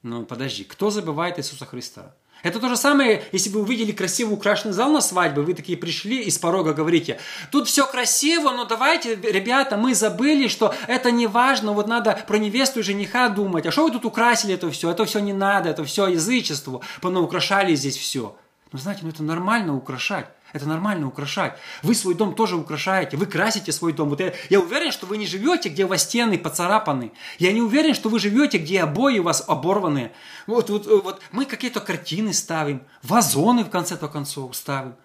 [0.03, 2.15] Ну, подожди, кто забывает Иисуса Христа?
[2.43, 6.23] Это то же самое, если вы увидели красиво украшенный зал на свадьбе, вы такие пришли
[6.23, 7.19] и с порога говорите,
[7.51, 12.37] тут все красиво, но давайте, ребята, мы забыли, что это не важно, вот надо про
[12.39, 13.67] невесту и жениха думать.
[13.67, 14.89] А что вы тут украсили это все?
[14.89, 18.35] Это все не надо, это все язычество, украшали здесь все.
[18.71, 20.27] Ну, знаете, ну это нормально украшать.
[20.53, 21.57] Это нормально украшать.
[21.81, 24.10] Вы свой дом тоже украшаете, вы красите свой дом.
[24.10, 27.13] Вот я, я уверен, что вы не живете, где у вас стены поцарапаны.
[27.39, 30.12] Я не уверен, что вы живете, где обои у вас оборваны.
[30.47, 34.95] Вот, вот, вот мы какие-то картины ставим, вазоны в конце-то концов ставим.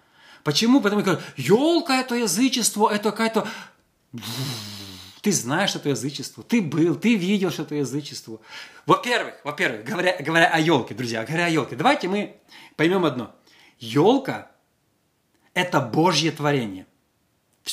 [0.43, 0.81] Почему?
[0.81, 3.47] Потому что елка это язычество, это какая-то...
[5.21, 8.39] Ты знаешь это язычество, ты был, ты видел, что это язычество.
[8.85, 12.37] Во-первых, во-первых, говоря, говоря о елке, друзья, говоря о елке, давайте мы
[12.77, 13.36] поймем одно.
[13.79, 14.51] Елка
[15.53, 16.85] это Божье творение.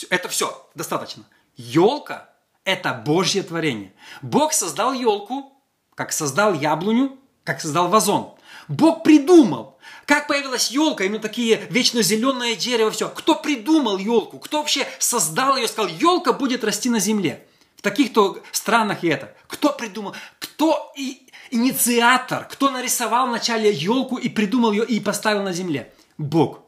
[0.09, 1.25] Это все, достаточно.
[1.57, 2.31] Елка–
[2.65, 3.93] это Божье творение.
[4.23, 5.53] Бог создал елку,
[5.95, 8.35] как создал яблоню, как создал вазон.
[8.69, 13.11] Бог придумал, как появилась елка, именно такие вечно зеленое дерево, все.
[13.11, 14.39] Кто придумал елку?
[14.39, 17.47] Кто вообще создал ее, сказал, елка будет расти на земле?
[17.77, 19.35] В таких-то странах и это.
[19.47, 20.15] Кто придумал?
[20.39, 22.47] Кто и инициатор?
[22.51, 25.93] Кто нарисовал вначале елку и придумал ее и поставил на земле?
[26.19, 26.65] Бог.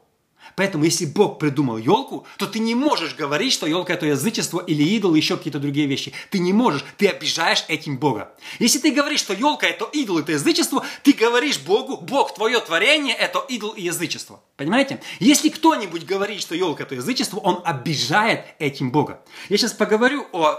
[0.55, 4.81] Поэтому, если Бог придумал елку, то ты не можешь говорить, что елка это язычество или
[4.83, 6.13] идол, еще какие-то другие вещи.
[6.31, 8.33] Ты не можешь, ты обижаешь этим Бога.
[8.57, 13.15] Если ты говоришь, что елка это идол, это язычество, ты говоришь Богу, Бог, твое творение
[13.15, 14.41] это идол и язычество.
[14.55, 15.01] Понимаете?
[15.19, 19.23] Если кто-нибудь говорит, что елка это язычество, он обижает этим Бога.
[19.49, 20.55] Я сейчас поговорю о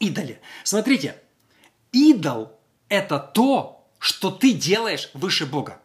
[0.00, 0.40] идоле.
[0.64, 1.16] Смотрите,
[1.92, 2.58] идол
[2.92, 5.80] это то, что ты делаешь выше Бога.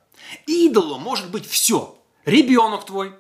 [0.46, 1.98] Идолу может быть все.
[2.26, 3.16] Ребенок твой,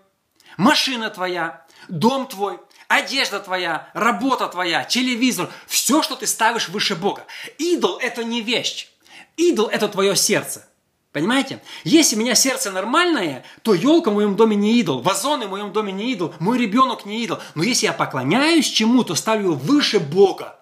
[0.57, 7.25] машина твоя, дом твой, одежда твоя, работа твоя, телевизор, все, что ты ставишь выше Бога.
[7.57, 8.89] Идол– это не вещь.
[9.37, 10.67] Идол– это твое сердце.
[11.13, 11.63] Понимаете?
[11.85, 15.71] Если у меня сердце нормальное, то елка в моем доме не идол, вазоны в моем
[15.71, 17.39] доме не идол, мой ребенок не идол.
[17.55, 20.59] Но если я поклоняюсь чему-то, ставлю выше Бога,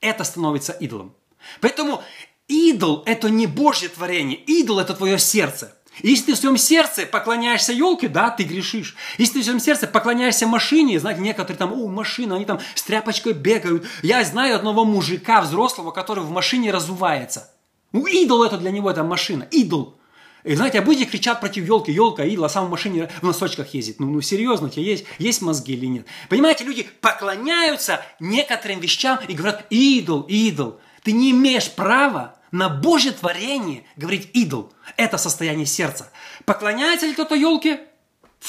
[0.00, 1.16] это становится идолом.
[1.60, 2.02] Поэтому
[2.48, 5.74] идол– это не Божье творение, идол– это твое сердце.
[6.02, 8.94] Если ты в своем сердце поклоняешься елке, да, ты грешишь.
[9.18, 12.82] Если ты в своем сердце поклоняешься машине, знаете, некоторые там, о, машина, они там с
[12.84, 13.84] тряпочкой бегают.
[14.02, 17.50] Я знаю одного мужика взрослого, который в машине разувается.
[17.92, 19.98] Ну, идол это для него, это машина, идол.
[20.44, 23.98] И знаете, будете кричат против елки, елка, идол, а сам в машине в носочках ездит.
[23.98, 26.06] Ну, ну серьезно, у тебя есть, есть мозги или нет?
[26.28, 30.80] Понимаете, люди поклоняются некоторым вещам и говорят, идол, идол.
[31.02, 34.72] Ты не имеешь права на Божье творение говорить идол.
[34.96, 36.10] Это состояние сердца.
[36.44, 37.87] Поклоняется ли кто-то елке?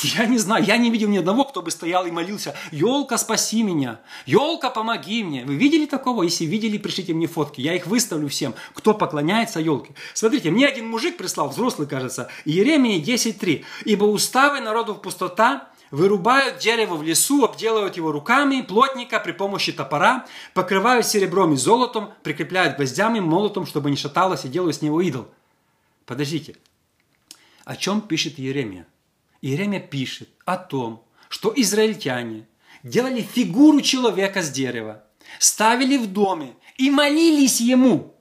[0.01, 3.63] Я не знаю, я не видел ни одного, кто бы стоял и молился, елка, спаси
[3.63, 5.43] меня, елка, помоги мне.
[5.43, 6.23] Вы видели такого?
[6.23, 9.93] Если видели, пришлите мне фотки, я их выставлю всем, кто поклоняется елке.
[10.13, 13.63] Смотрите, мне один мужик прислал, взрослый, кажется, Иеремия 10.3.
[13.85, 20.27] «Ибо уставы народов пустота, Вырубают дерево в лесу, обделывают его руками плотника при помощи топора,
[20.53, 25.27] покрывают серебром и золотом, прикрепляют гвоздями, молотом, чтобы не шаталось, и делают с него идол.
[26.05, 26.57] Подождите,
[27.65, 28.85] о чем пишет Иеремия?
[29.41, 32.47] Иеремия пишет о том, что израильтяне
[32.83, 35.03] делали фигуру человека с дерева,
[35.39, 38.15] ставили в доме и молились ему.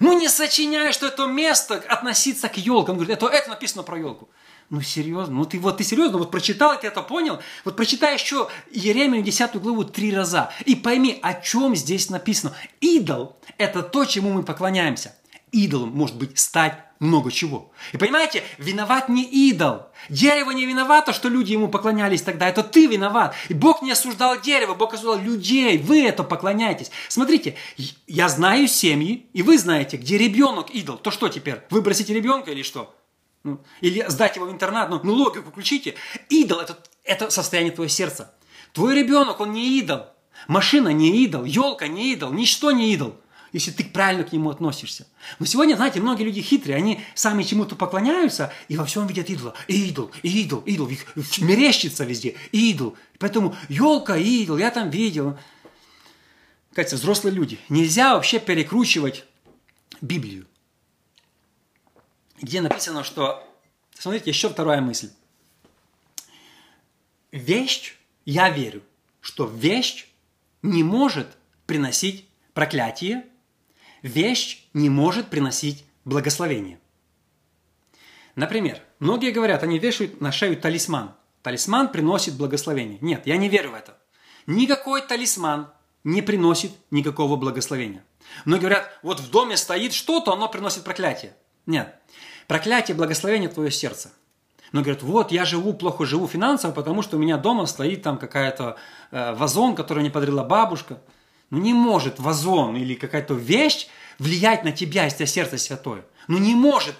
[0.00, 2.94] Ну не сочиняя, что это место относиться к елкам.
[2.94, 4.28] Он говорит, это, это написано про елку.
[4.70, 5.34] Ну, серьезно?
[5.34, 7.40] Ну, ты вот ты серьезно вот прочитал, ты это понял?
[7.64, 12.54] Вот прочитай еще Еремию 10 главу три раза и пойми, о чем здесь написано.
[12.80, 15.14] Идол– это то, чему мы поклоняемся.
[15.52, 17.72] Идолом может быть стать много чего.
[17.92, 19.86] И понимаете, виноват не идол.
[20.08, 22.48] Дерево не виновато, что люди ему поклонялись тогда.
[22.48, 23.34] Это ты виноват.
[23.48, 25.78] И Бог не осуждал дерево, Бог осуждал людей.
[25.78, 26.90] Вы это поклоняетесь.
[27.08, 27.56] Смотрите,
[28.06, 30.96] я знаю семьи, и вы знаете, где ребенок идол.
[30.96, 31.60] То что теперь?
[31.70, 32.94] Выбросите ребенка или что?
[33.44, 35.96] Ну, или сдать его в интернат, ну, ну логику включите.
[36.28, 38.32] Идол это,– это состояние твоего сердца.
[38.72, 40.06] Твой ребенок, он не идол.
[40.48, 43.16] Машина не идол, елка не идол, ничто не идол,
[43.52, 45.06] если ты правильно к нему относишься.
[45.38, 49.54] Но сегодня, знаете, многие люди хитрые, они сами чему-то поклоняются и во всем видят идола.
[49.68, 51.06] Идол, идол, идол, их
[51.38, 52.96] мерещится везде, идол.
[53.18, 55.38] Поэтому елка, идол, я там видел.
[56.74, 57.58] Кажется, взрослые люди.
[57.68, 59.24] Нельзя вообще перекручивать
[60.00, 60.46] Библию
[62.42, 63.48] где написано, что...
[63.94, 65.10] Смотрите, еще вторая мысль.
[67.30, 68.82] Вещь, я верю,
[69.20, 70.08] что вещь
[70.60, 71.28] не может
[71.66, 73.24] приносить проклятие,
[74.02, 76.78] вещь не может приносить благословение.
[78.34, 81.14] Например, многие говорят, они вешают на шею талисман.
[81.42, 82.98] Талисман приносит благословение.
[83.00, 83.96] Нет, я не верю в это.
[84.46, 85.68] Никакой талисман
[86.04, 88.04] не приносит никакого благословения.
[88.44, 91.34] Но говорят, вот в доме стоит что-то, оно приносит проклятие.
[91.66, 91.94] Нет.
[92.48, 94.12] Проклятие, благословение твое сердце.
[94.72, 98.18] Но говорят, вот я живу, плохо живу финансово, потому что у меня дома стоит там
[98.18, 98.76] какая-то
[99.10, 100.98] э, вазон, который мне подарила бабушка.
[101.52, 103.86] Ну не может вазон или какая-то вещь
[104.18, 106.06] влиять на тебя, если у тебя сердце святое.
[106.26, 106.94] Ну не может.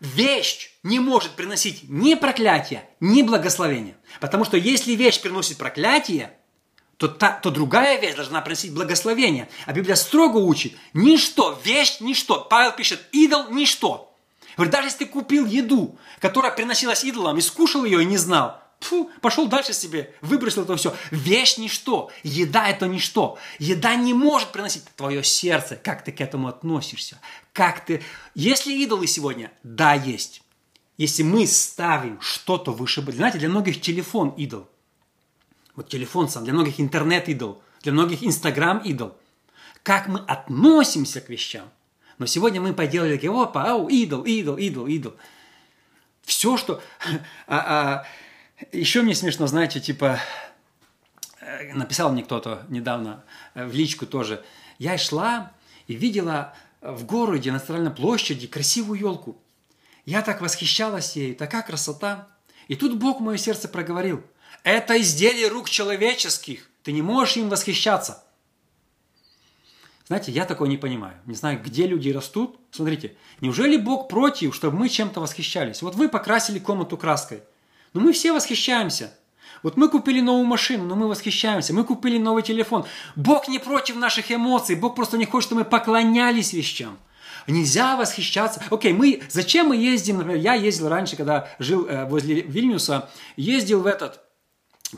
[0.00, 3.96] Вещь не может приносить ни проклятие, ни благословение.
[4.18, 6.32] Потому что если вещь приносит проклятие,
[6.96, 9.50] то, та, то другая вещь должна приносить благословение.
[9.66, 12.46] А Библия строго учит, ничто, вещь, ничто.
[12.48, 14.16] Павел пишет, идол, ничто.
[14.56, 18.62] Говорит, даже если ты купил еду, которая приносилась идолам, и скушал ее и не знал,
[18.80, 20.94] Фу, пошел дальше себе, выбросил это все.
[21.10, 23.38] Вещь ничто, еда это ничто.
[23.58, 25.76] Еда не может приносить твое сердце.
[25.76, 27.20] Как ты к этому относишься?
[27.52, 28.02] Как ты...
[28.34, 30.42] Если идолы сегодня, да, есть.
[30.96, 33.02] Если мы ставим что-то выше...
[33.02, 34.68] Знаете, для многих телефон идол–
[35.78, 39.16] вот телефон сам, для многих интернет-идол, для многих инстаграм-идол.
[39.84, 41.70] Как мы относимся к вещам.
[42.18, 45.14] Но сегодня мы поделали такие, опа, ау, идол, идол, идол, идол.
[46.22, 46.82] Все, что...
[47.46, 48.06] А, а,
[48.72, 50.20] еще мне смешно, знаете, типа,
[51.40, 54.44] э, написал мне кто-то недавно э, в личку тоже.
[54.78, 55.52] Я шла
[55.86, 59.40] и видела в городе на Центральной площади красивую елку.
[60.04, 62.28] Я так восхищалась ей, такая красота.
[62.68, 64.22] И тут Бог мое сердце проговорил–
[64.64, 66.68] это изделие рук человеческих.
[66.82, 68.24] Ты не можешь им восхищаться.
[70.06, 71.16] Знаете, я такого не понимаю.
[71.26, 72.58] Не знаю, где люди растут.
[72.70, 75.82] Смотрите, неужели Бог против, чтобы мы чем-то восхищались?
[75.82, 77.42] Вот вы покрасили комнату краской.
[77.94, 79.12] Но мы все восхищаемся.
[79.62, 81.74] Вот мы купили новую машину, но мы восхищаемся.
[81.74, 82.84] Мы купили новый телефон.
[83.16, 84.76] Бог не против наших эмоций.
[84.76, 86.98] Бог просто не хочет, чтобы мы поклонялись вещам.
[87.46, 88.62] Нельзя восхищаться.
[88.70, 93.80] Окей, мы, зачем мы ездим, например, я ездил раньше, когда жил э, возле Вильнюса, ездил
[93.80, 94.20] в этот,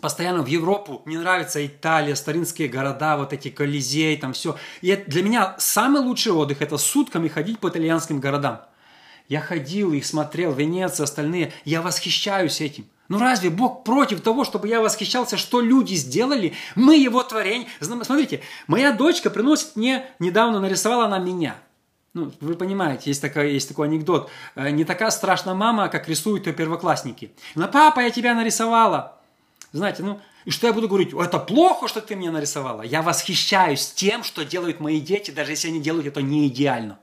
[0.00, 4.56] постоянно в Европу, мне нравится Италия, старинские города, вот эти Колизей, там все.
[4.80, 8.62] И для меня самый лучший отдых– это сутками ходить по итальянским городам.
[9.30, 11.52] Я ходил, их смотрел, Венеция, остальные.
[11.64, 12.84] Я восхищаюсь этим.
[13.08, 16.52] Ну разве Бог против того, чтобы я восхищался, что люди сделали?
[16.74, 17.68] Мы его творение.
[17.80, 21.54] Смотрите, моя дочка приносит мне, недавно нарисовала она меня.
[22.12, 24.28] Ну, вы понимаете, есть, такой, есть такой анекдот.
[24.56, 27.30] Э, не такая страшная мама, как рисуют ее первоклассники.
[27.54, 29.20] Но папа, я тебя нарисовала.
[29.70, 31.12] Знаете, ну, и что я буду говорить?
[31.12, 32.82] Это плохо, что ты мне нарисовала.
[32.82, 36.98] Я восхищаюсь тем, что делают мои дети, даже если они делают это не идеально.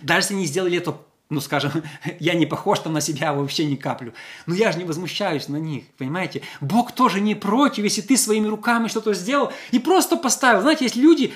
[0.00, 0.96] Даже если они сделали это,
[1.32, 1.72] ну, скажем,
[2.20, 4.12] я не похож там на себя вообще ни каплю.
[4.46, 6.42] Но я же не возмущаюсь на них, понимаете?
[6.60, 10.60] Бог тоже не против, если ты своими руками что-то сделал и просто поставил.
[10.60, 11.32] Знаете, есть люди,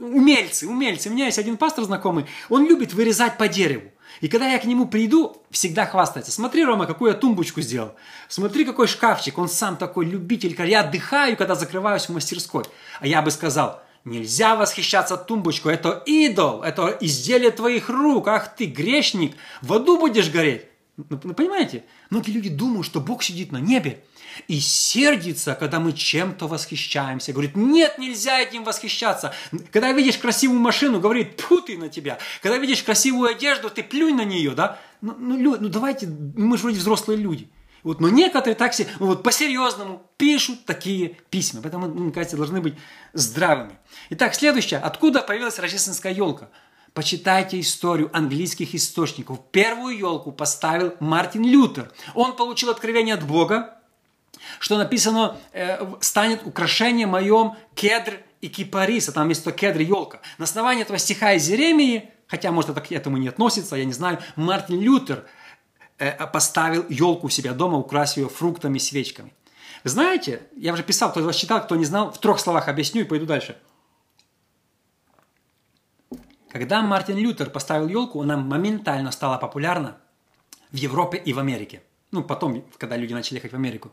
[0.00, 1.10] умельцы, умельцы.
[1.10, 3.90] У меня есть один пастор знакомый, он любит вырезать по дереву.
[4.22, 6.32] И когда я к нему приду, всегда хвастается.
[6.32, 7.94] Смотри, Рома, какую я тумбочку сделал.
[8.28, 9.38] Смотри, какой шкафчик.
[9.38, 10.54] Он сам такой любитель.
[10.68, 12.64] Я отдыхаю, когда закрываюсь в мастерской.
[13.00, 15.74] А я бы сказал, нельзя восхищаться тумбочкой.
[15.74, 18.28] Это идол, это изделие твоих рук.
[18.28, 20.66] Ах ты, грешник, в аду будешь гореть.
[20.96, 21.84] Ну, понимаете?
[22.10, 24.04] Многие люди думают, что Бог сидит на небе
[24.48, 27.32] и сердится, когда мы чем-то восхищаемся.
[27.32, 29.34] Говорит, нет, нельзя этим восхищаться.
[29.72, 32.18] Когда видишь красивую машину, говорит, тьфу ты на тебя.
[32.42, 34.78] Когда видишь красивую одежду, ты плюнь на нее, да?
[35.00, 37.48] Ну, ну, ну давайте, мы же вроде взрослые люди.
[37.82, 41.62] Вот, но некоторые так себе, ну, вот по-серьезному пишут такие письма.
[41.62, 42.74] Поэтому, мне кажется, должны быть
[43.12, 43.78] здравыми.
[44.10, 44.80] Итак, следующее.
[44.80, 46.50] Откуда появилась рождественская елка?
[46.92, 49.38] Почитайте историю английских источников.
[49.52, 51.92] Первую елку поставил Мартин Лютер.
[52.14, 53.78] Он получил откровение от Бога,
[54.58, 60.20] что написано, э, станет украшение моем кедр и кипариса, там есть то кедр и елка.
[60.38, 63.92] На основании этого стиха из Еремии, хотя, может, это к этому не относится, я не
[63.92, 65.26] знаю, Мартин Лютер
[66.32, 69.32] поставил елку у себя дома, украсил ее фруктами, свечками.
[69.84, 73.02] Знаете, я уже писал, кто из вас читал, кто не знал, в трех словах объясню
[73.02, 73.56] и пойду дальше.
[76.50, 79.96] Когда Мартин Лютер поставил елку, она моментально стала популярна
[80.72, 81.82] в Европе и в Америке.
[82.10, 83.92] Ну, потом, когда люди начали ехать в Америку.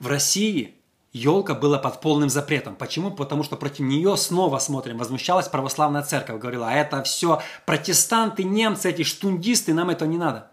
[0.00, 0.74] В России
[1.12, 2.74] елка была под полным запретом.
[2.74, 3.12] Почему?
[3.12, 6.40] Потому что против нее снова, смотрим, возмущалась православная церковь.
[6.40, 10.50] Говорила, а это все протестанты, немцы, эти штундисты, нам это не надо.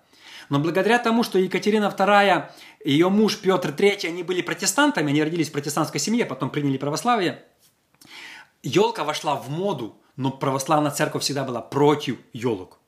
[0.50, 2.46] Но благодаря тому, что Екатерина II
[2.84, 7.44] ее муж Петр III, они были протестантами, они родились в протестантской семье, потом приняли православие,
[8.62, 12.80] елка вошла в моду, но православная церковь всегда была против елок.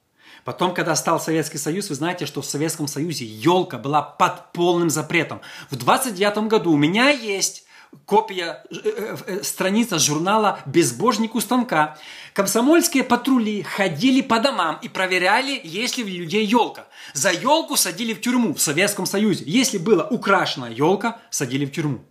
[0.43, 4.91] Потом, когда стал Советский Союз, вы знаете, что в Советском Союзе елка была под полным
[4.91, 5.41] запретом.
[5.71, 7.64] В 29 году у меня есть
[8.05, 11.97] копия, э, э, страница журнала «Безбожник у станка».
[12.33, 16.87] Комсомольские патрули ходили по домам и проверяли, есть ли у людей елка.
[17.13, 19.43] За елку садили в тюрьму в Советском Союзе.
[19.47, 22.03] Если была украшена елка, садили в тюрьму.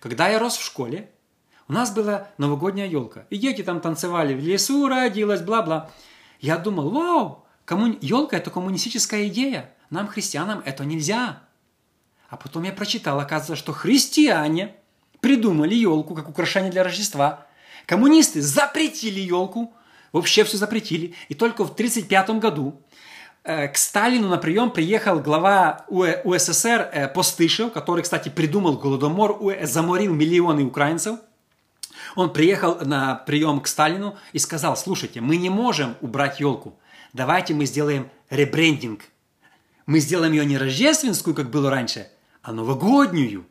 [0.00, 1.10] Когда я рос в школе,
[1.68, 3.26] у нас была новогодняя елка.
[3.30, 5.90] И дети там танцевали в лесу, родилась, бла-бла.
[6.40, 7.98] Я думал, вау, коммуни...
[8.00, 9.74] елка– это коммунистическая идея.
[9.90, 11.42] Нам, христианам, это нельзя.
[12.28, 14.76] А потом я прочитал, оказывается, что христиане
[15.20, 17.46] придумали елку как украшение для Рождества.
[17.86, 19.72] Коммунисты запретили елку,
[20.12, 21.14] вообще все запретили.
[21.28, 22.82] И только в 1935 году
[23.44, 30.14] э, к Сталину на прием приехал глава УССР э, Постышев, который, кстати, придумал Голодомор, заморил
[30.14, 31.18] миллионы украинцев–
[32.14, 36.78] он приехал на прием к Сталину и сказал, слушайте, мы не можем убрать елку.
[37.12, 39.02] Давайте мы сделаем ребрендинг.
[39.86, 42.10] Мы сделаем ее не рождественскую, как было раньше,
[42.42, 43.46] а новогоднюю.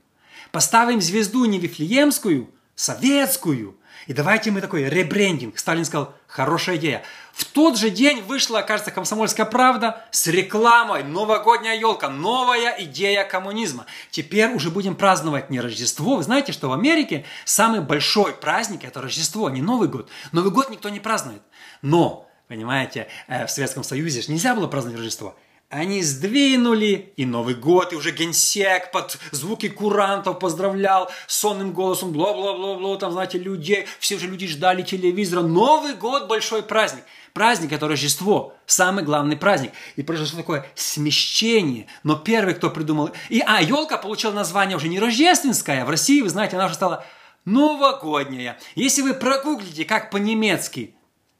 [0.57, 3.77] Поставим звезду не вифлеемскую, советскую.
[4.07, 5.59] И давайте мы такой ребрендинг.
[5.59, 7.03] Сталин сказал, хорошая идея.
[7.31, 13.85] В тот же день вышла, кажется, «Комсомольская правда» с рекламой «Новогодняя елка», новая идея коммунизма.
[14.09, 16.15] Теперь уже будем праздновать не Рождество.
[16.15, 20.09] Вы знаете, что в Америке самый большой праздник– это Рождество, не Новый год.
[20.31, 21.43] Новый год никто не празднует.
[21.83, 25.35] Но, понимаете, э, в Советском Союзе нельзя было праздновать Рождество.
[25.69, 32.95] Они сдвинули, и Новый год, и уже генсек под звуки курантов поздравлял сонным голосом, бла-бла-бла-бла,
[32.95, 35.41] там, знаете, людей, все уже люди ждали телевизора.
[35.41, 37.03] Новый год– большой праздник.
[37.33, 39.73] Праздник– это Рождество, самый главный праздник.
[39.97, 41.87] И произошло такое смещение.
[42.01, 43.11] Но первый, кто придумал...
[43.27, 45.83] И, а, елка получила название уже не рождественская.
[45.83, 47.05] В России, вы знаете, она уже стала
[47.43, 48.57] новогодняя.
[48.75, 50.95] Если вы прогуглите, как по-немецки,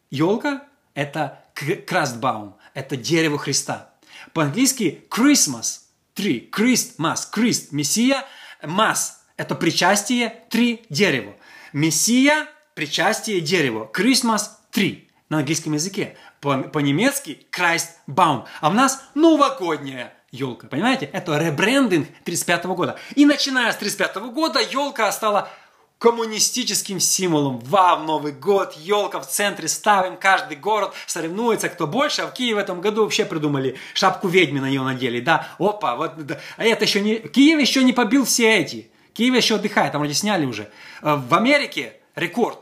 [0.09, 0.65] елка–
[0.95, 1.45] это
[1.86, 3.93] крастбаум, это дерево Христа.
[4.38, 5.79] По-английски Christmas,
[6.13, 8.23] три, Christmas, Christ, Мессия,
[8.61, 11.33] Mass– это причастие, три, дерево.
[11.73, 13.89] Мессия, причастие, дерево.
[13.91, 16.17] Christmas, три на английском языке.
[16.39, 18.45] По- по-немецки Christbaum.
[18.61, 20.67] А у нас новогодняя елка.
[20.67, 21.09] Понимаете?
[21.11, 22.99] Это ребрендинг 35 года.
[23.15, 25.49] И начиная с 35 года елка стала
[25.98, 27.60] коммунистическим символом.
[27.60, 32.56] Вау, Новый год, елка в центре ставим, каждый город соревнуется, кто больше, а в Киеве
[32.56, 36.39] в этом году вообще придумали шапку ведьмы на нее надели, да, опа, вот, да.
[36.58, 40.14] а это еще не, Киев еще не побил все эти, Киев еще отдыхает, там вроде
[40.14, 40.70] сняли уже.
[41.02, 42.60] Э, в Америке рекорд,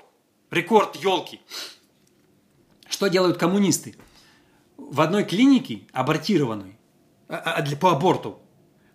[0.52, 1.42] рекорд елки.
[2.88, 3.96] Что делают коммунисты?
[4.78, 6.78] В одной клинике, абортированной,
[7.28, 8.40] а, а, по аборту,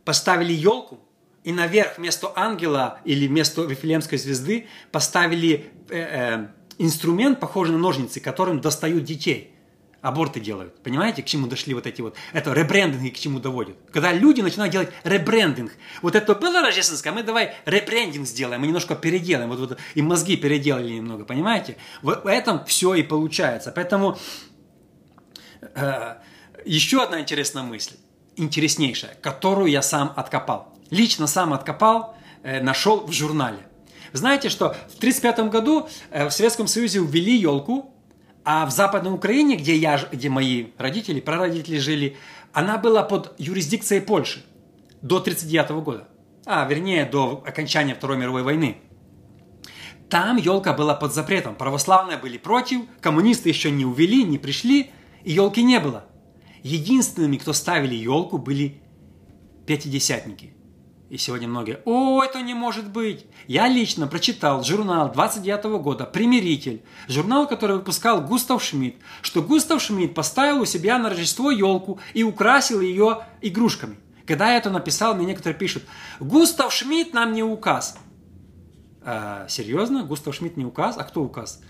[0.05, 1.01] поставили елку,
[1.45, 8.20] и наверх вместо ангела или вместо Вифлеемской звезды поставили э, э, инструмент, похожий на ножницы,
[8.20, 9.55] которым достают детей.
[10.03, 10.82] Аборты делают.
[10.82, 12.16] Понимаете, к чему дошли вот эти вот...
[12.32, 13.76] Это ребрендинг к чему доводит.
[13.93, 15.72] Когда люди начинают делать ребрендинг.
[16.01, 19.51] Вот это было рождественское, мы давай ребрендинг сделаем, мы немножко переделаем.
[19.51, 21.76] Вот, вот, и мозги переделали немного, понимаете?
[22.01, 23.72] В этом все и получается.
[23.72, 24.18] Поэтому
[25.61, 26.14] э,
[26.64, 27.97] еще одна интересная мысль,
[28.36, 33.59] интереснейшая, которую я сам откопал лично сам откопал, э, нашел в журнале.
[34.12, 37.95] Знаете, что в 1935 году э, в Советском Союзе ввели елку,
[38.45, 42.16] а в Западной Украине, где, я, где мои родители, прародители жили,
[42.53, 44.43] она была под юрисдикцией Польши
[45.03, 46.09] до 1939 года.
[46.47, 48.78] А, вернее, до окончания Второй мировой войны.
[50.09, 51.55] Там елка была под запретом.
[51.55, 54.91] Православные были против, коммунисты еще не увели, не пришли,
[55.22, 56.07] и елки не было.
[56.62, 58.80] Единственными, кто ставили елку, были
[59.66, 60.55] пятидесятники–
[61.11, 63.26] и сегодня многие, о, это не может быть.
[63.48, 70.14] Я лично прочитал журнал 29 года «Примиритель», журнал, который выпускал Густав Шмидт, что Густав Шмидт
[70.14, 73.98] поставил у себя на Рождество елку и украсил ее игрушками.
[74.24, 75.82] Когда я это написал, мне некоторые пишут,
[76.20, 77.98] Густав Шмидт нам не указ.
[79.02, 80.04] А, серьезно?
[80.04, 80.96] Густав Шмидт не указ?
[80.96, 81.61] А кто указ?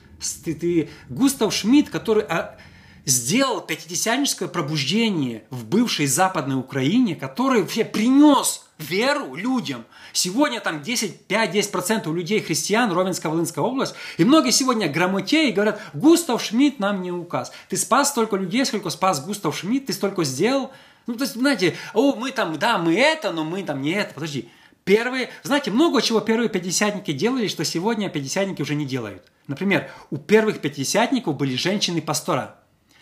[0.45, 2.59] Ты, ты Густав Шмидт, который а,
[3.07, 9.85] сделал пятидесятническое пробуждение в бывшей Западной Украине, который вообще принес веру людям.
[10.13, 13.95] Сегодня там 10, 5-10% у людей христиан, Ровенская, Волынская область.
[14.19, 17.53] И многие сегодня грамотеи говорят, Густав Шмидт нам не указ.
[17.69, 20.71] Ты спас столько людей, сколько спас Густав Шмидт, ты столько сделал.
[21.07, 24.15] Ну, то есть, знаете, о, мы там, да, мы это, но мы там не это.
[24.15, 24.49] Подожди.
[24.85, 29.23] Первые, знаете, много чего первые пятидесятники делали, что сегодня пятидесятники уже не делают.
[29.47, 32.57] Например, у первых пятидесятников были женщины-пастора.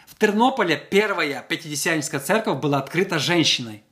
[0.06, 3.84] В Тернополе первая пятидесятническая церковь была открыта женщиной.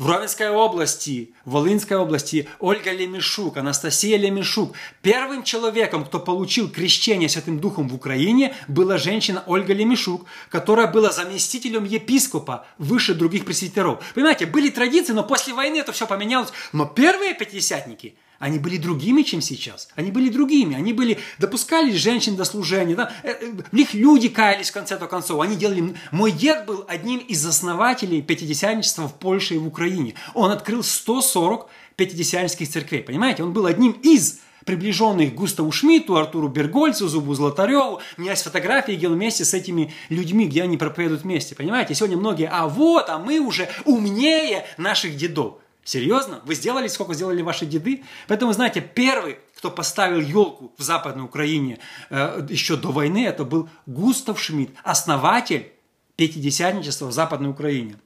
[0.00, 4.72] В Ровенской области, в Волынской области Ольга Лемешук, Анастасия Лемешук.
[5.02, 11.12] Первым человеком, кто получил крещение Святым Духом в Украине, была женщина Ольга Лемешук, которая была
[11.12, 14.02] заместителем епископа выше других пресвитеров.
[14.14, 16.48] Понимаете, были традиции, но после войны это все поменялось.
[16.72, 19.88] Но первые пятидесятники, Они были другими, чем сейчас.
[19.96, 20.74] Они были другими.
[20.74, 22.96] Они были, допускали женщин до служения.
[22.96, 23.12] Да?
[23.22, 25.42] Э, э, в них люди каялись в конце концов.
[25.42, 25.94] Они делали...
[26.10, 30.14] Мой дед был одним из основателей пятидесятничества в Польше и в Украине.
[30.32, 33.02] Он открыл 140 пятидесятнических церквей.
[33.02, 33.42] Понимаете?
[33.42, 38.00] Он был одним из приближенных Густаву Шмидту, Артуру Бергольцу, Зубу Златареву.
[38.16, 41.54] У меня есть фотографии, где он вместе с этими людьми, где они проповедуют вместе.
[41.54, 41.94] Понимаете?
[41.94, 45.58] Сегодня многие, а вот, а мы уже умнее наших дедов.
[45.84, 46.40] Серьезно?
[46.44, 48.04] Вы сделали, сколько сделали ваши деды?
[48.28, 51.78] Поэтому, знаете, первый, кто поставил елку в Западной Украине
[52.10, 55.72] э, еще до войны, это был Густав Шмидт, основатель
[56.16, 57.96] пятидесятничества в Западной Украине.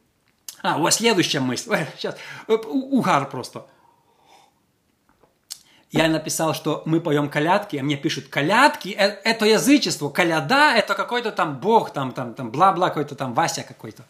[0.63, 1.77] А, у вас следующая мысль.
[1.97, 2.17] Сейчас,
[2.47, 3.67] угар просто
[5.95, 10.95] я написал, что мы поем колядки, а мне пишут, колядки– э, это язычество, коляда– это
[10.95, 14.05] какой-то там бог, там, там, там, бла-бла, какой-то там Вася какой-то.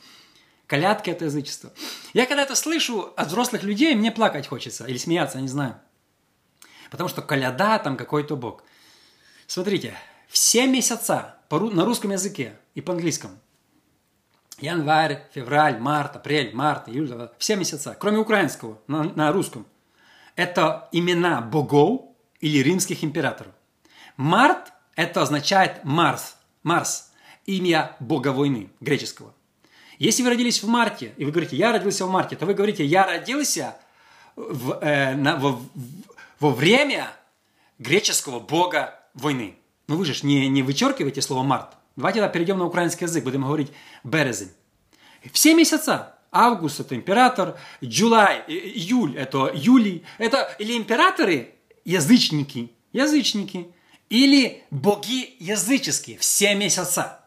[0.67, 1.73] Колядки– это язычество.
[2.15, 5.77] Я когда это слышу от взрослых людей, мне плакать хочется или смеяться, не знаю.
[6.91, 8.63] Потому что коляда– там какой-то бог.
[9.47, 9.95] Смотрите,
[10.29, 13.39] все месяца на русском языке и по-английскому
[14.59, 19.67] январь, февраль, март, апрель, март, июль, все месяца, кроме украинского, на, на русском
[20.37, 22.03] это имена богов
[22.41, 23.53] или римских императоров.
[24.17, 27.13] Март– это означает Марс, Марс,
[27.47, 29.35] имя бога войны греческого.
[29.99, 32.85] Если вы родились в марте, и вы говорите, я родился в марте, то вы говорите,
[32.85, 33.77] я родился
[34.37, 35.61] в, э, на, во,
[36.41, 37.11] во время
[37.79, 39.57] греческого бога войны.
[39.87, 41.77] Ну вы же не, не вычеркиваете слово март.
[41.97, 43.71] Давайте тогда перейдем на украинский язык, будем говорить
[44.03, 44.51] березень.
[45.33, 50.05] Все месяца Август– это император, July, июль– это Юлий.
[50.19, 53.69] Это или императоры– язычники, язычники,
[54.11, 57.24] или боги языческие, все месяца.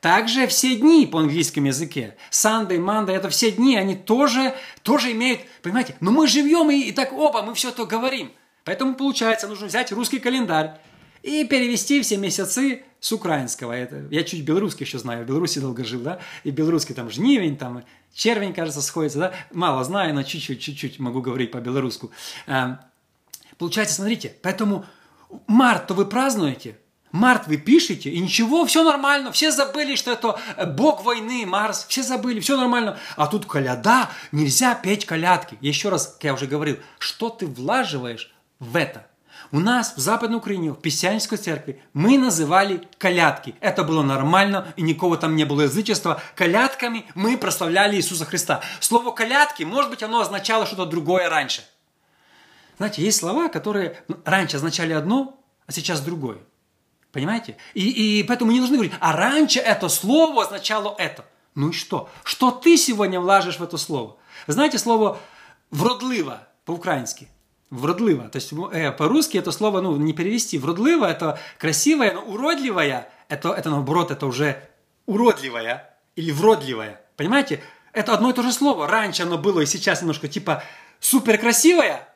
[0.00, 2.16] Также все дни по английскому языке.
[2.30, 6.92] Sunday, Monday– это все дни, они тоже, тоже имеют, понимаете, но мы живем и, и
[6.92, 8.30] так оба, мы все это говорим.
[8.64, 10.78] Поэтому получается, нужно взять русский календарь
[11.22, 13.72] и перевести все месяцы с украинского.
[13.72, 17.56] Это, я чуть белорусский еще знаю, в Беларуси долго жил, да, и белорусский там жнивень,
[17.56, 17.84] там
[18.14, 22.08] червень, кажется, сходится, да, мало знаю, но чуть-чуть, чуть-чуть могу говорить по-белорусски.
[22.46, 22.80] А,
[23.56, 24.84] получается, смотрите, поэтому
[25.48, 26.78] март-то вы празднуете,
[27.12, 30.38] Март вы пишете, и ничего, все нормально, все забыли, что это
[30.76, 32.98] бог войны, Марс, все забыли, все нормально.
[33.16, 35.56] А тут коляда, нельзя петь колядки.
[35.60, 39.06] Еще раз, как я уже говорил, что ты влаживаешь в это?
[39.50, 43.54] У нас в Западной Украине, в Песянской церкви, мы называли колядки.
[43.60, 46.20] Это было нормально, и никого там не было язычества.
[46.34, 48.60] Колядками мы прославляли Иисуса Христа.
[48.80, 51.62] Слово «колядки», может быть, оно означало что-то другое раньше.
[52.76, 56.38] Знаете, есть слова, которые раньше означали одно, а сейчас другое.
[57.12, 57.56] Понимаете?
[57.74, 61.24] И, и поэтому не нужно говорить, а раньше это слово означало это.
[61.54, 62.08] Ну и что?
[62.24, 64.16] Что ты сегодня влажишь в это слово?
[64.46, 65.18] Знаете слово
[65.70, 67.28] «вродливо» по-украински–
[67.70, 68.28] вродлива.
[68.28, 70.58] То есть э, по-русски это слово ну, не перевести.
[70.58, 74.62] Вродлива– это красивая, но уродливая– это, это наоборот, это уже
[75.06, 77.00] уродливая или вродливая.
[77.16, 77.62] Понимаете?
[77.92, 78.86] Это одно и то же слово.
[78.86, 80.62] Раньше оно было и сейчас немножко типа
[81.00, 82.07] супер красивая,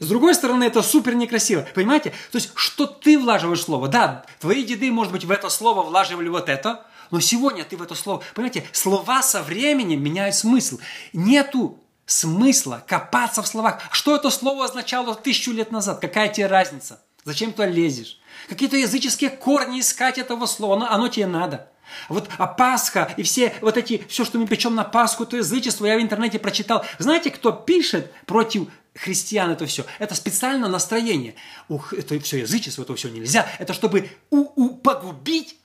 [0.00, 1.68] с другой стороны, это супер некрасиво.
[1.74, 2.10] Понимаете?
[2.32, 3.86] То есть, что ты влаживаешь слово?
[3.86, 7.82] Да, твои деды, может быть, в это слово влаживали вот это, но сегодня ты в
[7.82, 8.22] это слово...
[8.34, 10.78] Понимаете, слова со временем меняют смысл.
[11.12, 13.82] Нету смысла копаться в словах.
[13.92, 16.00] Что это слово означало тысячу лет назад?
[16.00, 17.02] Какая тебе разница?
[17.24, 18.18] Зачем туда лезешь?
[18.48, 21.68] Какие-то языческие корни искать этого слова, оно, оно тебе надо.
[22.08, 25.86] Вот а Пасха и все вот эти, все, что мы печем на Пасху, то язычество,
[25.86, 26.84] я в интернете прочитал.
[26.98, 29.84] Знаете, кто пишет против христиан это все?
[29.98, 31.34] Это специальное настроение.
[31.68, 33.46] Ух, это все язычество, это все нельзя.
[33.58, 35.56] Это чтобы у, у, погубить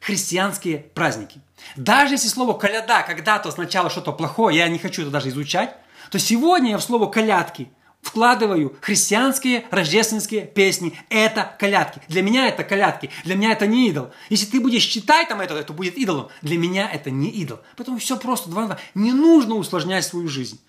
[0.00, 1.40] христианские праздники.
[1.76, 5.74] Даже если слово «коляда» когда-то означало что-то плохое, я не хочу это даже изучать,
[6.10, 7.70] то сегодня я в слово «колядки»
[8.02, 10.92] вкладываю христианские рождественские песни.
[11.08, 12.02] Это колядки.
[12.08, 13.10] Для меня это колядки.
[13.24, 14.12] Для меня это не идол.
[14.28, 16.28] Если ты будешь читать там это, это будет идолом.
[16.42, 17.60] Для меня это не идол.
[17.76, 18.50] Поэтому все просто.
[18.50, 18.78] Два, два.
[18.94, 20.60] Не нужно усложнять свою жизнь.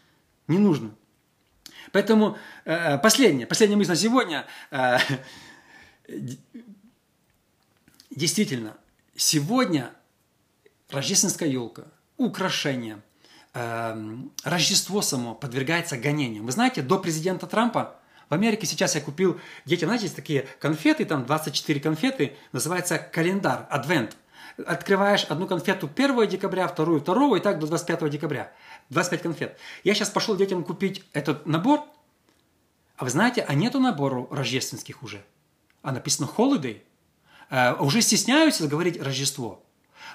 [0.47, 0.91] Не нужно.
[1.95, 4.45] Поэтому э, последнее, последняя мысль на сегодня.
[4.69, 4.97] Э,
[8.09, 8.75] действительно,
[9.15, 9.91] сегодня
[10.89, 11.85] рождественская елка,
[12.17, 13.01] украшения–
[13.55, 16.45] Эм, Рождество само подвергается гонениям.
[16.45, 17.95] Вы знаете, до президента Трампа
[18.29, 23.65] в Америке сейчас я купил детям, знаете, есть такие конфеты, там 24 конфеты, называется календар,
[23.69, 24.17] адвент.
[24.57, 28.51] Открываешь одну конфету 1 декабря, вторую 2 и так до 25 декабря.
[28.89, 29.59] 25 конфет.
[29.83, 31.81] Я сейчас пошел детям купить этот набор,
[32.97, 35.23] а вы знаете, а нету набору рождественских уже.
[35.81, 36.81] А написано holiday.
[37.49, 39.63] Э, уже стесняются говорить Рождество.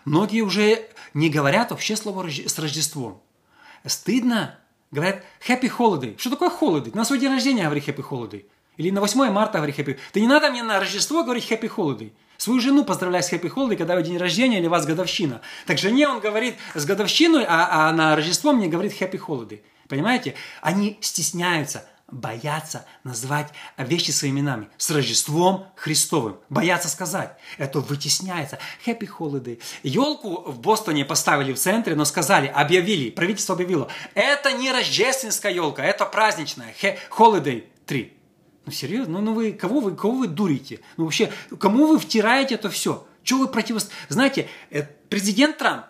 [0.05, 3.23] Многие уже не говорят вообще слово с Рождеством.
[3.85, 4.61] Стыдно
[4.91, 6.19] Говорят happy holiday.
[6.19, 6.97] Что такое holiday?
[6.97, 8.45] На свой день рождения говори happy holiday.
[8.77, 9.99] Или на 8 марта говори happy.
[10.13, 12.13] Ты не надо мне на Рождество говорить happy holiday.
[12.41, 15.43] Свою жену поздравляй с happy holiday, когда у день рождения или у вас годовщина.
[15.67, 19.61] Так жене он говорит с годовщиной, а, а на Рождество мне говорит happy holiday.
[19.89, 20.35] Понимаете?
[20.63, 24.69] Они стесняются боятся назвать вещи своими именами.
[24.79, 26.41] С Рождеством Христовым.
[26.49, 27.37] Боятся сказать.
[27.59, 28.59] Это вытесняется.
[28.85, 29.61] Happy Holiday.
[29.85, 35.85] Елку в Бостоне поставили в центре, но сказали, объявили, правительство объявило, это не рождественская елка,
[35.85, 36.75] это праздничная.
[37.11, 38.20] Holiday 3.
[38.67, 39.15] Ну, серьезно?
[39.15, 40.81] Ну, ну вы, кого вы, кого вы дурите?
[40.97, 43.07] Ну, вообще, кому вы втираете это все?
[43.23, 43.97] Чего вы противостоите?
[44.09, 45.87] Знаете, э, президент Трамп,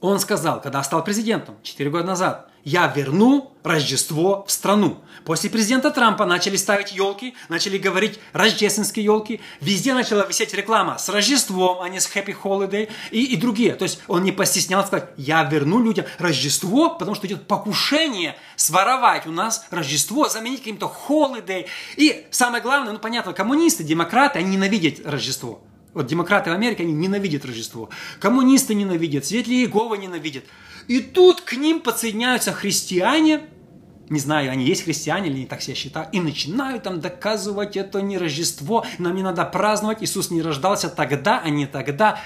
[0.00, 4.98] он сказал, когда стал президентом 4 года назад, я верну Рождество в страну.
[5.24, 9.40] После президента Трампа начали ставить елки, начали говорить рождественские елки.
[9.60, 13.74] Везде начала висеть реклама с Рождеством, а не с Happy Holiday и, и другие.
[13.74, 19.28] То есть он не постеснялся сказать, я верну людям Рождество, потому что идет покушение своровать
[19.28, 21.66] у нас Рождество, заменить каким-то Holiday.
[21.96, 25.62] И самое главное, ну понятно, коммунисты, демократы, они ненавидят Рождество.
[25.94, 27.90] Вот демократы в Америке, они ненавидят Рождество.
[28.18, 30.44] Коммунисты ненавидят, Светли Иегова ненавидят.
[30.88, 33.42] И тут к ним подсоединяются христиане,
[34.08, 38.00] не знаю, они есть христиане или не так себя считают, и начинают там доказывать, это
[38.00, 42.20] не Рождество, нам не надо праздновать, Иисус не рождался тогда, а не тогда.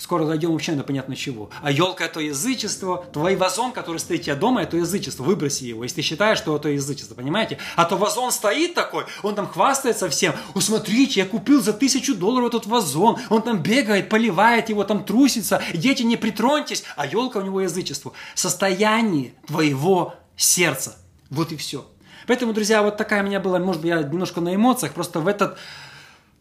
[0.00, 1.50] Скоро дойдем вообще до понятно чего.
[1.60, 3.04] А елка– это язычество.
[3.12, 5.24] Твой вазон, который стоит у тебя дома, это язычество.
[5.24, 7.58] Выброси его, если ты считаешь, что это язычество, понимаете?
[7.76, 10.32] А то вазон стоит такой, он там хвастается всем.
[10.54, 13.18] О, смотрите, я купил за тысячу долларов этот вазон.
[13.28, 15.62] Он там бегает, поливает его, там трусится.
[15.74, 16.82] Дети, не притроньтесь.
[16.96, 18.14] А елка у него язычество.
[18.34, 20.96] Состояние твоего сердца.
[21.28, 21.84] Вот и все.
[22.26, 25.26] Поэтому, друзья, вот такая у меня была, может быть, я немножко на эмоциях, просто в
[25.26, 25.58] этот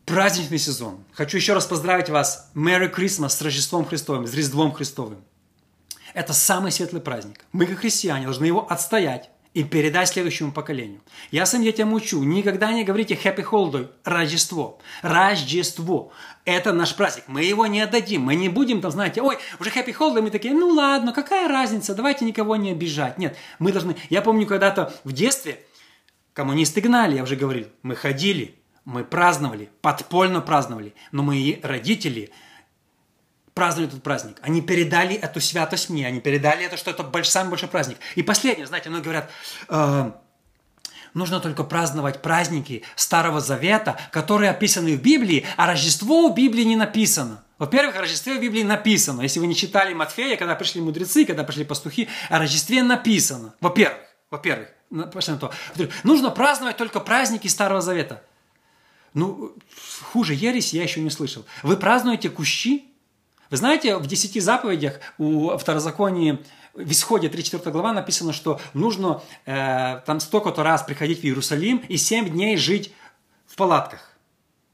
[0.10, 1.04] праздничный сезон.
[1.14, 2.50] Хочу еще раз поздравить вас.
[2.56, 5.20] Merry Christmas с Рождеством Христовым, с Рождеством Христовым.
[6.16, 7.46] Это самый светлый праздник.
[7.52, 11.02] Мы, как христиане, должны его отстоять и передать следующему поколению.
[11.30, 14.80] Я своим детям учу, никогда не говорите Happy Holiday, Рождество.
[15.04, 16.12] Рождество.
[16.44, 17.26] Это наш праздник.
[17.28, 18.24] Мы его не отдадим.
[18.24, 21.94] Мы не будем там, знаете, ой, уже Happy Holiday, мы такие, ну ладно, какая разница,
[21.94, 23.20] давайте никого не обижать.
[23.20, 23.96] Нет, мы должны...
[24.10, 25.64] Я помню, когда-то в детстве
[26.34, 28.59] коммунисты гнали, я уже говорил, мы ходили,
[28.90, 32.32] мы праздновали, подпольно праздновали, но мои родители
[33.54, 34.38] праздновали этот праздник.
[34.42, 37.98] Они передали эту святость мне, они передали это, что это больш, самый большой праздник.
[38.16, 39.32] И последнее, знаете, многие говорят,
[39.68, 40.12] э,
[41.14, 46.76] нужно только праздновать праздники Старого Завета, которые описаны в Библии, а Рождество в Библии не
[46.76, 47.44] написано.
[47.60, 49.22] Во-первых, о Рождестве в Библии написано.
[49.22, 53.54] Если вы не читали Матфея, когда пришли мудрецы, когда пришли пастухи, о Рождестве написано.
[53.62, 54.70] Во-первых, во-первых.
[56.04, 58.24] Нужно праздновать только праздники Старого Завета.
[59.14, 59.54] Ну,
[60.02, 61.46] хуже ересь я еще не слышал.
[61.64, 62.86] Вы празднуете кущи?
[63.50, 66.40] Вы знаете, в десяти заповедях у второзаконии
[66.74, 71.98] в исходе 3-4 глава написано, что нужно э, там столько-то раз приходить в Иерусалим и
[71.98, 72.94] 7 дней жить
[73.48, 74.10] в палатках.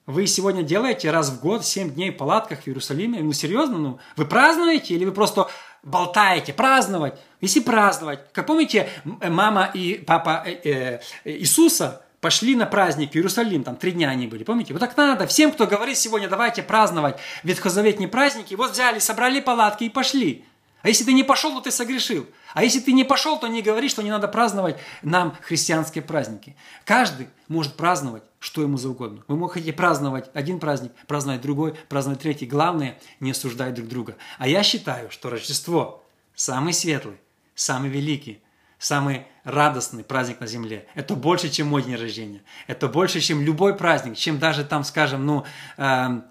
[0.05, 3.21] Вы сегодня делаете раз в год 7 дней в палатках в Иерусалиме?
[3.21, 3.77] Ну, серьезно?
[3.77, 5.47] Ну, вы празднуете или вы просто
[5.81, 6.53] болтаете?
[6.53, 7.19] Праздновать?
[7.41, 8.31] Если праздновать.
[8.31, 13.91] Как помните, мама и папа э, э, Иисуса пошли на праздник в Иерусалим, там три
[13.91, 14.73] дня они были, помните?
[14.73, 15.27] Вот так надо.
[15.27, 20.43] Всем, кто говорит сегодня, давайте праздновать ветхозаветные праздники, вот взяли, собрали палатки и пошли.
[20.81, 22.25] А если ты не пошел, то ты согрешил.
[22.55, 26.55] А если ты не пошел, то не говори, что не надо праздновать нам христианские праздники.
[26.83, 29.23] Каждый может праздновать, что ему за угодно.
[29.27, 32.47] Вы можете праздновать один праздник, праздновать другой, праздновать третий.
[32.47, 34.15] Главное, не осуждать друг друга.
[34.39, 36.03] А я считаю, что Рождество
[36.33, 37.17] самый светлый,
[37.53, 38.41] самый великий,
[38.79, 40.87] самый радостный праздник на земле.
[40.95, 42.41] Это больше, чем мой день рождения.
[42.67, 45.45] Это больше, чем любой праздник, чем даже там, скажем, ну,
[45.77, 46.21] э,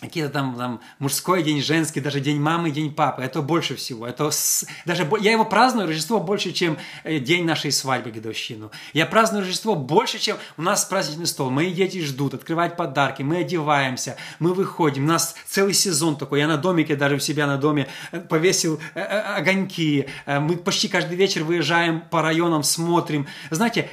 [0.00, 3.22] какие-то там, там мужской день, женский, даже день мамы, день папы.
[3.22, 4.06] Это больше всего.
[4.06, 4.66] Это с...
[4.84, 8.70] даже я его праздную Рождество больше, чем э, день нашей свадьбы, годовщину.
[8.92, 11.50] Я праздную Рождество больше, чем у нас праздничный стол.
[11.50, 15.04] Мои дети ждут открывать подарки, мы одеваемся, мы выходим.
[15.04, 16.40] У нас целый сезон такой.
[16.40, 20.08] Я на домике даже у себя на доме э, повесил э, огоньки.
[20.26, 23.26] Мы почти каждый вечер выезжаем по районам, смотрим.
[23.50, 23.88] Знаете,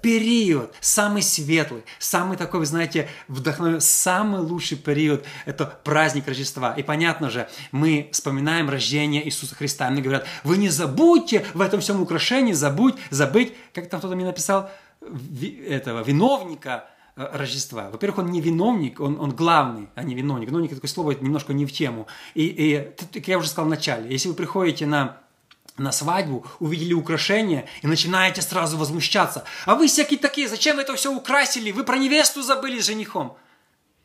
[0.00, 6.74] период, самый светлый, самый такой, вы знаете, вдохновенный, самый лучший период– это праздник Рождества.
[6.74, 9.90] И понятно же, мы вспоминаем рождение Иисуса Христа.
[9.90, 14.24] Мне говорят, вы не забудьте в этом всем украшении, забудь, забыть, как там кто-то мне
[14.24, 14.70] написал,
[15.68, 17.90] этого виновника э, Рождества.
[17.90, 20.48] Во-первых, он не виновник, он, он главный, а не виновник.
[20.48, 22.06] Виновник– такое слово немножко не в тему.
[22.34, 25.21] И, и как я уже сказал в начале, если вы приходите на
[25.78, 29.44] на свадьбу, увидели украшения и начинаете сразу возмущаться.
[29.64, 31.72] А вы всякие такие, зачем вы это все украсили?
[31.72, 33.36] Вы про невесту забыли с женихом.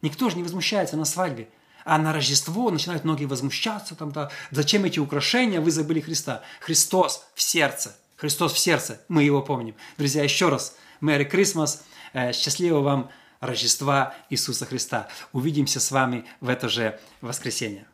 [0.01, 1.49] Никто же не возмущается на свадьбе.
[1.83, 6.41] А на Рождество начинают многие возмущаться, там, да, зачем эти украшения, вы забыли Христа.
[6.59, 9.73] Христос в сердце, Христос в сердце, мы его помним.
[9.97, 11.79] Друзья, еще раз, Merry Christmas,
[12.11, 13.09] э, счастливого вам
[13.39, 15.07] Рождества Иисуса Христа.
[15.31, 17.87] Увидимся с вами в это же воскресенье.